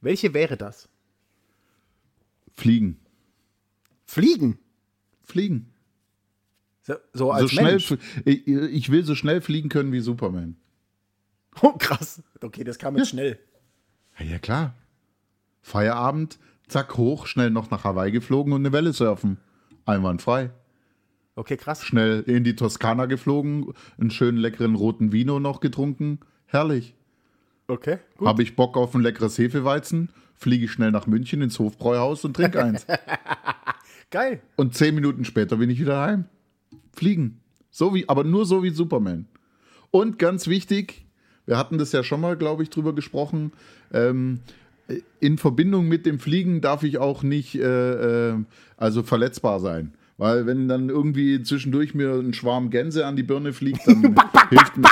welche 0.02 0.34
wäre 0.34 0.56
das? 0.56 0.88
Fliegen. 2.54 3.00
Fliegen. 4.06 4.58
Fliegen. 5.24 5.74
So, 6.84 6.96
so 7.14 7.32
als 7.32 7.42
so 7.44 7.48
schnell, 7.50 7.72
Mensch. 7.72 7.98
ich, 8.26 8.48
ich 8.48 8.90
will 8.90 9.04
so 9.04 9.16
schnell 9.16 9.42
fliegen 9.42 9.70
können 9.70 9.92
wie 9.92 10.00
Superman. 10.00 10.56
Oh, 11.64 11.74
krass. 11.78 12.22
Okay, 12.42 12.64
das 12.64 12.78
kam 12.78 12.96
jetzt 12.98 13.10
schnell. 13.10 13.38
Ja, 14.18 14.26
ja, 14.26 14.40
klar. 14.40 14.76
Feierabend, 15.62 16.40
zack, 16.68 16.98
hoch, 16.98 17.28
schnell 17.28 17.50
noch 17.50 17.70
nach 17.70 17.84
Hawaii 17.84 18.12
geflogen 18.12 18.54
und 18.54 18.62
eine 18.62 18.72
Welle 18.72 18.94
surfen. 18.94 19.38
Einwandfrei. 19.86 20.52
Okay, 21.36 21.58
krass. 21.58 21.84
Schnell 21.84 22.22
in 22.28 22.44
die 22.44 22.56
Toskana 22.56 23.06
geflogen, 23.06 23.74
einen 23.98 24.12
schönen 24.12 24.38
leckeren 24.38 24.76
roten 24.76 25.12
Vino 25.12 25.40
noch 25.40 25.60
getrunken. 25.60 26.20
Herrlich. 26.46 26.96
Okay, 27.68 28.00
gut. 28.18 28.28
Habe 28.28 28.44
ich 28.44 28.56
Bock 28.56 28.76
auf 28.78 28.96
ein 28.96 29.02
leckeres 29.02 29.38
Hefeweizen, 29.38 30.10
fliege 30.34 30.66
ich 30.66 30.72
schnell 30.72 30.92
nach 30.92 31.08
München 31.08 31.42
ins 31.42 31.60
Hofbräuhaus 31.60 32.26
und 32.26 32.36
trinke 32.36 32.64
eins. 32.64 32.86
Geil. 34.12 34.42
und 34.56 34.74
zehn 34.74 34.96
Minuten 34.96 35.24
später 35.24 35.58
bin 35.58 35.70
ich 35.70 35.80
wieder 35.80 36.02
heim. 36.02 36.26
Fliegen. 36.94 37.42
So 37.70 37.94
wie, 37.94 38.10
aber 38.10 38.24
nur 38.24 38.46
so 38.46 38.64
wie 38.64 38.72
Superman. 38.72 39.28
Und 39.92 40.18
ganz 40.18 40.48
wichtig, 40.48 41.06
wir 41.50 41.58
hatten 41.58 41.80
das 41.80 41.92
ja 41.94 42.04
schon 42.04 42.22
mal, 42.22 42.38
glaube 42.38 42.62
ich, 42.62 42.70
drüber 42.70 42.94
gesprochen. 42.94 43.52
Ähm, 43.92 44.42
in 45.20 45.40
Verbindung 45.40 45.88
mit 45.88 46.06
dem 46.06 46.20
Fliegen 46.20 46.62
darf 46.62 46.84
ich 46.84 47.00
auch 47.00 47.24
nicht 47.24 47.56
äh, 47.56 48.30
äh, 48.30 48.36
also 48.78 49.02
verletzbar 49.02 49.60
sein. 49.60 49.96
Weil 50.18 50.46
wenn 50.46 50.68
dann 50.68 50.90
irgendwie 50.90 51.42
zwischendurch 51.42 51.96
mir 51.96 52.14
ein 52.14 52.36
Schwarm 52.36 52.70
Gänse 52.70 53.08
an 53.08 53.16
die 53.16 53.24
Birne 53.24 53.52
fliegt, 53.52 53.88
dann, 53.88 54.16
hilft, 54.50 54.78
mir, 54.78 54.90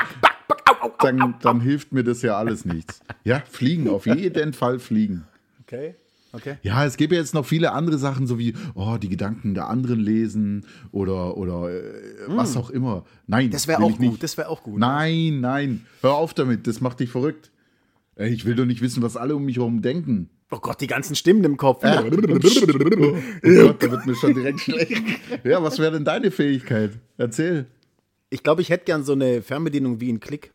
dann, 0.99 1.35
dann 1.41 1.61
hilft 1.61 1.91
mir 1.91 2.03
das 2.03 2.23
ja 2.23 2.37
alles 2.37 2.65
nichts. 2.65 3.01
Ja, 3.23 3.43
fliegen, 3.47 3.87
auf 3.87 4.07
jeden 4.07 4.53
Fall 4.53 4.79
fliegen. 4.79 5.25
Okay. 5.61 5.93
Okay. 6.37 6.57
Ja, 6.61 6.85
es 6.85 6.97
gibt 6.97 7.11
ja 7.11 7.19
jetzt 7.19 7.33
noch 7.33 7.45
viele 7.45 7.71
andere 7.71 7.97
Sachen, 7.97 8.27
so 8.27 8.37
wie 8.37 8.53
oh, 8.75 8.97
die 9.01 9.09
Gedanken 9.09 9.53
der 9.53 9.67
anderen 9.67 9.99
lesen 9.99 10.65
oder, 10.91 11.37
oder 11.37 11.69
äh, 11.69 11.83
was 12.27 12.55
auch 12.55 12.69
immer. 12.69 13.03
Nein, 13.25 13.47
Mm. 13.47 13.51
Das 13.51 13.67
wäre 13.67 13.81
auch 13.81 13.97
gut. 13.97 14.23
Das 14.23 14.37
wäre 14.37 14.49
auch 14.49 14.63
gut. 14.63 14.79
Nein, 14.79 15.39
nein, 15.41 15.85
hör 16.01 16.15
auf 16.15 16.33
damit, 16.33 16.67
das 16.67 16.81
macht 16.81 16.99
dich 16.99 17.09
verrückt. 17.09 17.51
Ich 18.15 18.45
will 18.45 18.55
doch 18.55 18.65
nicht 18.65 18.81
wissen, 18.81 19.03
was 19.03 19.15
alle 19.15 19.35
um 19.35 19.45
mich 19.45 19.57
herum 19.57 19.81
denken. 19.81 20.29
Oh 20.49 20.59
Gott, 20.59 20.79
die 20.81 20.87
ganzen 20.87 21.15
Stimmen 21.15 21.43
im 21.43 21.57
Kopf. 21.57 21.83
Oh 21.85 22.03
Gott, 22.03 23.83
da 23.83 23.91
wird 23.91 24.05
mir 24.05 24.15
schon 24.15 24.33
direkt 24.33 24.61
schlecht. 24.61 25.01
Ja, 25.43 25.61
was 25.61 25.77
wäre 25.79 25.91
denn 25.91 26.05
deine 26.05 26.31
Fähigkeit? 26.31 26.91
Erzähl. 27.17 27.65
Ich 28.29 28.43
glaube, 28.43 28.61
ich 28.61 28.69
hätte 28.69 28.85
gern 28.85 29.03
so 29.03 29.13
eine 29.13 29.41
Fernbedienung 29.41 29.99
wie 30.01 30.11
ein 30.11 30.19
Klick. 30.19 30.53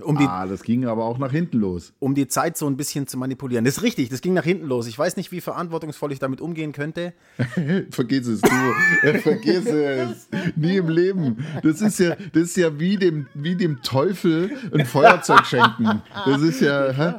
Um 0.00 0.16
die, 0.16 0.24
Ah, 0.24 0.46
das 0.46 0.62
ging 0.62 0.86
aber 0.86 1.04
auch 1.04 1.18
nach 1.18 1.30
hinten 1.30 1.58
los. 1.58 1.92
um 1.98 2.14
die 2.14 2.26
Zeit 2.26 2.56
so 2.56 2.66
ein 2.66 2.76
bisschen 2.76 3.06
zu 3.06 3.18
manipulieren. 3.18 3.64
Das 3.64 3.76
ist 3.76 3.82
richtig, 3.82 4.08
das 4.08 4.20
ging 4.22 4.32
nach 4.32 4.42
hinten 4.44 4.66
los. 4.66 4.86
Ich 4.86 4.98
weiß 4.98 5.16
nicht, 5.16 5.30
wie 5.32 5.40
verantwortungsvoll 5.40 6.12
ich 6.12 6.18
damit 6.18 6.40
umgehen 6.40 6.72
könnte. 6.72 7.12
Vergiss 7.90 8.26
es, 8.26 8.40
du. 8.40 8.48
Vergiss 9.20 9.66
es. 9.66 10.28
Nie 10.56 10.76
im 10.78 10.88
Leben. 10.88 11.44
Das 11.62 11.80
ist 11.82 11.98
ja, 12.00 12.16
das 12.32 12.42
ist 12.44 12.56
ja 12.56 12.78
wie 12.80 12.96
dem, 12.96 13.26
wie 13.34 13.54
dem 13.54 13.82
Teufel 13.82 14.50
ein 14.72 14.86
Feuerzeug 14.86 15.44
schenken. 15.46 16.02
Das 16.24 16.40
ist 16.40 16.60
ja, 16.60 16.90
hä? 16.92 17.14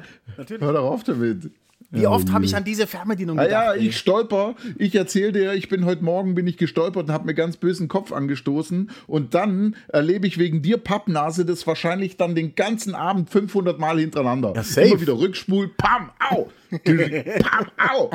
hör 0.59 0.73
doch 0.73 0.83
auf 0.91 1.03
damit. 1.03 1.51
Wie 1.95 2.07
oft 2.07 2.31
habe 2.31 2.43
ich 2.43 2.55
an 2.55 2.63
diese 2.63 2.87
Fernbedienung 2.87 3.37
Ah 3.39 3.43
gedacht? 3.43 3.65
ja, 3.65 3.73
ey? 3.73 3.87
ich 3.87 3.97
stolper. 3.97 4.55
Ich 4.77 4.95
erzähle 4.95 5.31
dir, 5.31 5.53
ich 5.53 5.69
bin 5.69 5.85
heute 5.85 6.03
Morgen 6.03 6.33
bin 6.33 6.47
ich 6.47 6.57
gestolpert 6.57 7.03
und 7.05 7.11
habe 7.11 7.25
mir 7.27 7.35
ganz 7.35 7.57
bösen 7.57 7.87
Kopf 7.87 8.11
angestoßen 8.11 8.89
und 9.07 9.33
dann 9.35 9.75
erlebe 9.89 10.25
ich 10.25 10.37
wegen 10.39 10.61
dir 10.63 10.77
Pappnase 10.77 11.45
das 11.45 11.67
wahrscheinlich 11.67 12.17
dann 12.17 12.33
den 12.33 12.55
ganzen 12.55 12.95
Abend 12.95 13.29
500 13.29 13.77
Mal 13.79 13.99
hintereinander. 13.99 14.53
Ja, 14.55 14.63
safe. 14.63 14.87
Immer 14.87 15.01
wieder 15.01 15.19
Rückspul, 15.19 15.69
pam, 15.77 16.09
au, 16.31 16.49
pam, 16.83 17.67
au. 17.77 18.09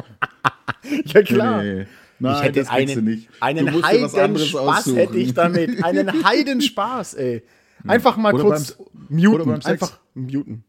ja 1.06 1.22
klar. 1.22 1.62
Nee, 1.62 1.86
Nein, 2.20 2.34
ich 2.34 2.42
hätte 2.42 2.60
das 2.60 2.68
einen, 2.68 3.04
nicht. 3.04 3.28
einen 3.40 3.80
Heidenspaß 3.84 4.86
hätte 4.96 5.16
ich 5.18 5.34
damit. 5.34 5.84
Einen 5.84 6.24
Heidenspaß, 6.24 7.14
ey. 7.14 7.44
Einfach 7.86 8.16
mal 8.16 8.34
Oder 8.34 8.42
kurz 8.42 8.72
beim- 8.72 8.86
muten. 9.08 9.28
oder 9.34 9.44
beim 9.44 9.60
Sex. 9.62 9.82
Einfach 9.82 9.98
muten. 10.14 10.64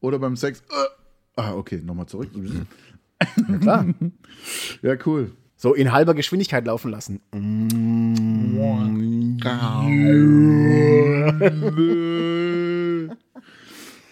Oder 0.00 0.18
beim 0.20 0.36
Sex. 0.36 0.60
äh, 0.60 1.03
Ah, 1.36 1.54
okay, 1.54 1.80
nochmal 1.84 2.06
zurück. 2.06 2.30
Ja, 3.48 3.58
klar. 3.58 3.86
Ja, 4.82 4.96
cool. 5.06 5.32
So 5.56 5.74
in 5.74 5.92
halber 5.92 6.14
Geschwindigkeit 6.14 6.66
laufen 6.66 6.90
lassen. 6.90 7.20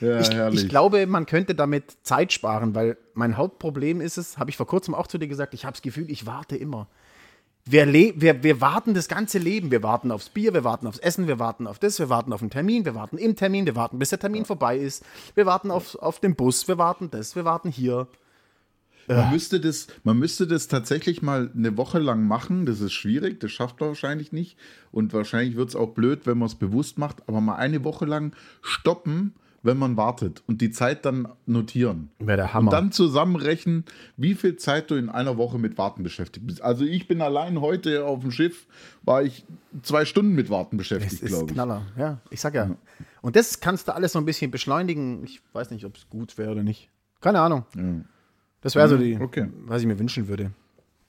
Ja, 0.00 0.22
herrlich. 0.30 0.62
Ich 0.62 0.68
glaube, 0.68 1.06
man 1.06 1.26
könnte 1.26 1.54
damit 1.54 1.96
Zeit 2.02 2.32
sparen, 2.32 2.74
weil 2.74 2.96
mein 3.14 3.36
Hauptproblem 3.36 4.00
ist 4.00 4.16
es, 4.16 4.38
habe 4.38 4.50
ich 4.50 4.56
vor 4.56 4.66
kurzem 4.66 4.94
auch 4.94 5.06
zu 5.06 5.18
dir 5.18 5.28
gesagt, 5.28 5.54
ich 5.54 5.64
habe 5.64 5.74
das 5.74 5.82
Gefühl, 5.82 6.10
ich 6.10 6.26
warte 6.26 6.56
immer. 6.56 6.88
Wir, 7.64 7.92
wir, 7.92 8.42
wir 8.42 8.60
warten 8.60 8.92
das 8.92 9.06
ganze 9.06 9.38
Leben. 9.38 9.70
Wir 9.70 9.82
warten 9.82 10.10
aufs 10.10 10.30
Bier, 10.30 10.52
wir 10.52 10.64
warten 10.64 10.86
aufs 10.86 10.98
Essen, 10.98 11.28
wir 11.28 11.38
warten 11.38 11.66
auf 11.66 11.78
das, 11.78 11.98
wir 11.98 12.08
warten 12.08 12.32
auf 12.32 12.40
einen 12.40 12.50
Termin, 12.50 12.84
wir 12.84 12.94
warten 12.94 13.18
im 13.18 13.36
Termin, 13.36 13.66
wir 13.66 13.76
warten, 13.76 13.98
bis 13.98 14.10
der 14.10 14.18
Termin 14.18 14.44
vorbei 14.44 14.76
ist. 14.76 15.04
Wir 15.34 15.46
warten 15.46 15.70
auf, 15.70 15.94
auf 15.96 16.18
den 16.18 16.34
Bus, 16.34 16.66
wir 16.66 16.78
warten 16.78 17.10
das, 17.10 17.36
wir 17.36 17.44
warten 17.44 17.70
hier. 17.70 18.08
Man 19.08 19.30
müsste, 19.30 19.60
das, 19.60 19.88
man 20.04 20.18
müsste 20.18 20.46
das 20.46 20.68
tatsächlich 20.68 21.22
mal 21.22 21.50
eine 21.54 21.76
Woche 21.76 21.98
lang 21.98 22.26
machen. 22.26 22.66
Das 22.66 22.80
ist 22.80 22.92
schwierig, 22.92 23.40
das 23.40 23.50
schafft 23.50 23.80
man 23.80 23.90
wahrscheinlich 23.90 24.32
nicht. 24.32 24.56
Und 24.90 25.12
wahrscheinlich 25.12 25.56
wird 25.56 25.70
es 25.70 25.76
auch 25.76 25.90
blöd, 25.94 26.26
wenn 26.26 26.38
man 26.38 26.46
es 26.46 26.54
bewusst 26.54 26.98
macht. 26.98 27.28
Aber 27.28 27.40
mal 27.40 27.56
eine 27.56 27.84
Woche 27.84 28.04
lang 28.04 28.34
stoppen, 28.62 29.34
wenn 29.62 29.78
man 29.78 29.96
wartet. 29.96 30.42
Und 30.46 30.60
die 30.60 30.70
Zeit 30.70 31.04
dann 31.04 31.28
notieren. 31.46 32.10
Wäre 32.18 32.36
der 32.36 32.54
Hammer. 32.54 32.68
Und 32.68 32.72
dann 32.72 32.92
zusammenrechnen, 32.92 33.84
wie 34.16 34.34
viel 34.34 34.56
Zeit 34.56 34.90
du 34.90 34.96
in 34.96 35.08
einer 35.08 35.36
Woche 35.36 35.58
mit 35.58 35.78
Warten 35.78 36.02
beschäftigt 36.02 36.46
bist. 36.46 36.62
Also 36.62 36.84
ich 36.84 37.06
bin 37.08 37.20
allein 37.20 37.60
heute 37.60 38.04
auf 38.04 38.20
dem 38.20 38.30
Schiff, 38.30 38.66
war 39.02 39.22
ich 39.22 39.44
zwei 39.82 40.04
Stunden 40.04 40.34
mit 40.34 40.50
Warten 40.50 40.76
Es 40.76 40.78
beschäftigt, 40.78 41.22
ist 41.22 41.28
glaube 41.28 41.46
ich. 41.46 41.52
Knaller, 41.52 41.82
ja. 41.96 42.18
Ich 42.30 42.40
sag 42.40 42.54
ja. 42.54 42.70
Und 43.20 43.36
das 43.36 43.60
kannst 43.60 43.88
du 43.88 43.94
alles 43.94 44.12
so 44.12 44.18
ein 44.18 44.24
bisschen 44.24 44.50
beschleunigen. 44.50 45.22
Ich 45.24 45.40
weiß 45.52 45.70
nicht, 45.70 45.84
ob 45.84 45.96
es 45.96 46.08
gut 46.08 46.36
wäre 46.38 46.50
oder 46.50 46.62
nicht. 46.62 46.90
Keine 47.20 47.40
Ahnung. 47.40 47.64
Das 48.60 48.74
wäre 48.74 48.88
so 48.88 48.96
die, 48.96 49.18
okay. 49.20 49.48
was 49.64 49.80
ich 49.80 49.86
mir 49.86 49.98
wünschen 49.98 50.28
würde. 50.28 50.50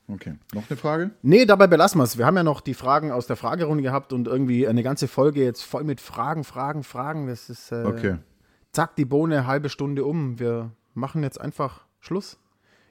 Okay, 0.07 0.35
noch 0.53 0.69
eine 0.69 0.77
Frage? 0.77 1.11
Nee, 1.21 1.45
dabei 1.45 1.67
belassen 1.67 1.97
wir 1.99 2.03
es. 2.03 2.17
Wir 2.17 2.25
haben 2.25 2.35
ja 2.35 2.43
noch 2.43 2.59
die 2.59 2.73
Fragen 2.73 3.11
aus 3.11 3.25
der 3.25 3.37
Fragerunde 3.37 3.83
gehabt 3.83 4.11
und 4.11 4.27
irgendwie 4.27 4.67
eine 4.67 4.83
ganze 4.83 5.07
Folge 5.07 5.43
jetzt 5.43 5.63
voll 5.63 5.85
mit 5.85 6.01
Fragen, 6.01 6.43
Fragen, 6.43 6.83
Fragen. 6.83 7.27
Das 7.27 7.49
ist 7.49 7.71
äh, 7.71 7.83
Okay. 7.85 8.17
Zack, 8.73 8.95
die 8.95 9.05
Bohne, 9.05 9.47
halbe 9.47 9.69
Stunde 9.69 10.03
um. 10.03 10.39
Wir 10.39 10.71
machen 10.93 11.23
jetzt 11.23 11.39
einfach 11.39 11.85
Schluss. 11.99 12.39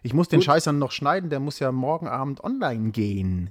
Ich 0.03 0.15
muss 0.15 0.29
den 0.29 0.43
Scheiß 0.43 0.65
dann 0.65 0.79
noch 0.79 0.91
schneiden, 0.91 1.31
der 1.31 1.39
muss 1.39 1.59
ja 1.59 1.71
morgen 1.71 2.09
Abend 2.09 2.43
online 2.43 2.91
gehen. 2.91 3.51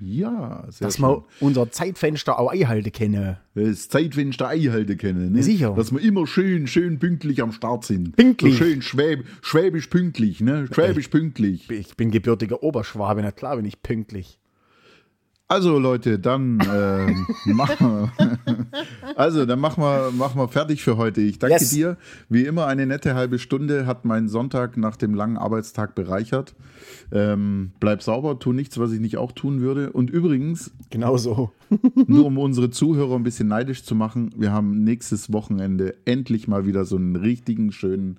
Ja, 0.00 0.66
sehr 0.70 0.88
Dass 0.88 0.96
schön. 0.96 1.04
wir 1.04 1.24
unser 1.40 1.70
Zeitfenster 1.70 2.38
auch 2.38 2.50
einhalten 2.50 2.90
können. 2.90 3.36
das 3.54 3.88
Zeitfenster 3.88 4.48
einhalten 4.48 4.98
können. 4.98 5.32
Ne? 5.32 5.42
Sicher. 5.42 5.72
Dass 5.74 5.92
wir 5.92 6.00
immer 6.00 6.26
schön, 6.26 6.66
schön 6.66 6.98
pünktlich 6.98 7.40
am 7.40 7.52
Start 7.52 7.84
sind. 7.84 8.16
Pünktlich. 8.16 8.58
So 8.58 8.64
schön 8.64 8.82
schwäb, 8.82 9.24
schwäbisch 9.40 9.86
pünktlich, 9.86 10.40
ne? 10.40 10.66
Schwäbisch 10.72 11.08
pünktlich. 11.08 11.70
Ich 11.70 11.96
bin 11.96 12.10
gebürtiger 12.10 12.62
Oberschwabe, 12.62 13.22
na 13.22 13.30
klar 13.30 13.56
bin 13.56 13.64
ich 13.64 13.82
pünktlich. 13.82 14.40
Also 15.46 15.78
Leute, 15.78 16.18
dann 16.18 16.58
ähm, 16.74 17.26
machen 17.54 18.10
wir, 18.16 18.38
also 19.14 19.44
dann 19.44 19.60
machen 19.60 19.82
wir, 19.84 20.10
machen 20.12 20.40
wir 20.40 20.48
fertig 20.48 20.82
für 20.82 20.96
heute. 20.96 21.20
Ich 21.20 21.38
danke 21.38 21.56
Yes. 21.56 21.70
dir. 21.70 21.98
Wie 22.30 22.44
immer 22.46 22.66
eine 22.66 22.86
nette 22.86 23.14
halbe 23.14 23.38
Stunde 23.38 23.84
hat 23.86 24.06
mein 24.06 24.26
Sonntag 24.28 24.78
nach 24.78 24.96
dem 24.96 25.12
langen 25.14 25.36
Arbeitstag 25.36 25.94
bereichert. 25.94 26.54
Ähm, 27.12 27.72
bleib 27.78 28.02
sauber, 28.02 28.38
tu 28.38 28.54
nichts, 28.54 28.78
was 28.78 28.92
ich 28.92 29.00
nicht 29.00 29.18
auch 29.18 29.32
tun 29.32 29.60
würde. 29.60 29.92
Und 29.92 30.08
übrigens, 30.08 30.70
Genau 30.88 31.18
so. 31.18 31.52
nur 32.06 32.24
um 32.24 32.38
unsere 32.38 32.70
Zuhörer 32.70 33.14
ein 33.16 33.22
bisschen 33.22 33.48
neidisch 33.48 33.84
zu 33.84 33.94
machen, 33.94 34.30
wir 34.38 34.50
haben 34.50 34.82
nächstes 34.82 35.30
Wochenende 35.32 35.94
endlich 36.06 36.48
mal 36.48 36.64
wieder 36.66 36.86
so 36.86 36.96
einen 36.96 37.16
richtigen 37.16 37.70
schönen 37.70 38.16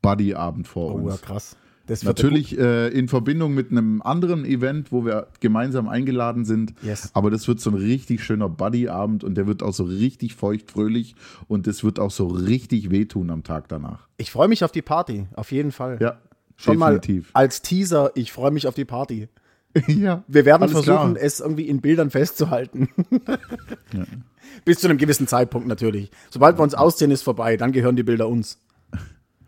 Buddy-Abend 0.00 0.66
vor 0.66 0.94
Oh, 0.94 0.98
ja, 1.06 1.12
uns. 1.12 1.20
krass. 1.22 1.56
Das 1.92 2.04
Natürlich 2.04 2.58
äh, 2.58 2.88
in 2.88 3.06
Verbindung 3.06 3.52
mit 3.52 3.70
einem 3.70 4.00
anderen 4.00 4.46
Event, 4.46 4.92
wo 4.92 5.04
wir 5.04 5.26
gemeinsam 5.40 5.88
eingeladen 5.88 6.46
sind. 6.46 6.72
Yes. 6.80 7.10
Aber 7.12 7.30
das 7.30 7.46
wird 7.48 7.60
so 7.60 7.68
ein 7.68 7.76
richtig 7.76 8.24
schöner 8.24 8.48
Buddy-Abend 8.48 9.24
und 9.24 9.34
der 9.34 9.46
wird 9.46 9.62
auch 9.62 9.74
so 9.74 9.84
richtig 9.84 10.34
feucht-fröhlich 10.34 11.14
und 11.48 11.66
das 11.66 11.84
wird 11.84 12.00
auch 12.00 12.10
so 12.10 12.28
richtig 12.28 12.90
wehtun 12.90 13.28
am 13.30 13.42
Tag 13.42 13.68
danach. 13.68 14.08
Ich 14.16 14.30
freue 14.30 14.48
mich 14.48 14.64
auf 14.64 14.72
die 14.72 14.80
Party, 14.80 15.26
auf 15.34 15.52
jeden 15.52 15.70
Fall. 15.70 15.98
Ja, 16.00 16.16
Schon 16.56 16.78
definitiv. 16.78 17.30
mal 17.34 17.42
als 17.42 17.60
Teaser, 17.60 18.10
ich 18.14 18.32
freue 18.32 18.52
mich 18.52 18.66
auf 18.66 18.74
die 18.74 18.86
Party. 18.86 19.28
ja, 19.86 20.24
Wir 20.28 20.46
werden 20.46 20.70
versuchen, 20.70 21.12
klar. 21.12 21.16
es 21.20 21.40
irgendwie 21.40 21.68
in 21.68 21.82
Bildern 21.82 22.08
festzuhalten. 22.08 22.88
Bis 24.64 24.78
zu 24.78 24.88
einem 24.88 24.96
gewissen 24.96 25.26
Zeitpunkt 25.26 25.68
natürlich. 25.68 26.10
Sobald 26.30 26.58
wir 26.58 26.62
uns 26.62 26.72
ausziehen, 26.74 27.10
ist 27.10 27.22
vorbei. 27.22 27.58
Dann 27.58 27.72
gehören 27.72 27.96
die 27.96 28.02
Bilder 28.02 28.28
uns. 28.28 28.58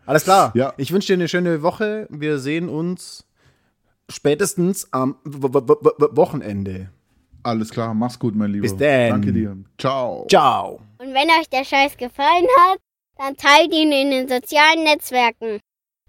Alles 0.05 0.23
klar. 0.23 0.51
Ja. 0.55 0.73
Ich 0.77 0.91
wünsche 0.91 1.07
dir 1.07 1.13
eine 1.15 1.27
schöne 1.27 1.61
Woche. 1.61 2.07
Wir 2.09 2.39
sehen 2.39 2.69
uns 2.69 3.25
spätestens 4.09 4.87
am 4.91 5.17
W 5.23 5.47
W 5.53 5.67
W 5.67 6.15
Wochenende. 6.15 6.89
Alles 7.43 7.69
klar, 7.69 7.93
mach's 7.93 8.17
gut, 8.17 8.35
mein 8.35 8.51
Lieber. 8.51 8.63
Bis 8.63 8.75
dann. 8.75 9.09
Danke 9.09 9.33
dir. 9.33 9.57
Ciao. 9.77 10.25
Ciao. 10.29 10.79
Und 10.97 11.13
wenn 11.13 11.29
euch 11.39 11.49
der 11.51 11.63
Scheiß 11.63 11.95
gefallen 11.97 12.47
hat, 12.59 12.79
dann 13.17 13.35
teilt 13.37 13.73
ihn 13.73 13.91
in 13.91 14.11
den 14.11 14.27
sozialen 14.27 14.83
Netzwerken. 14.83 15.59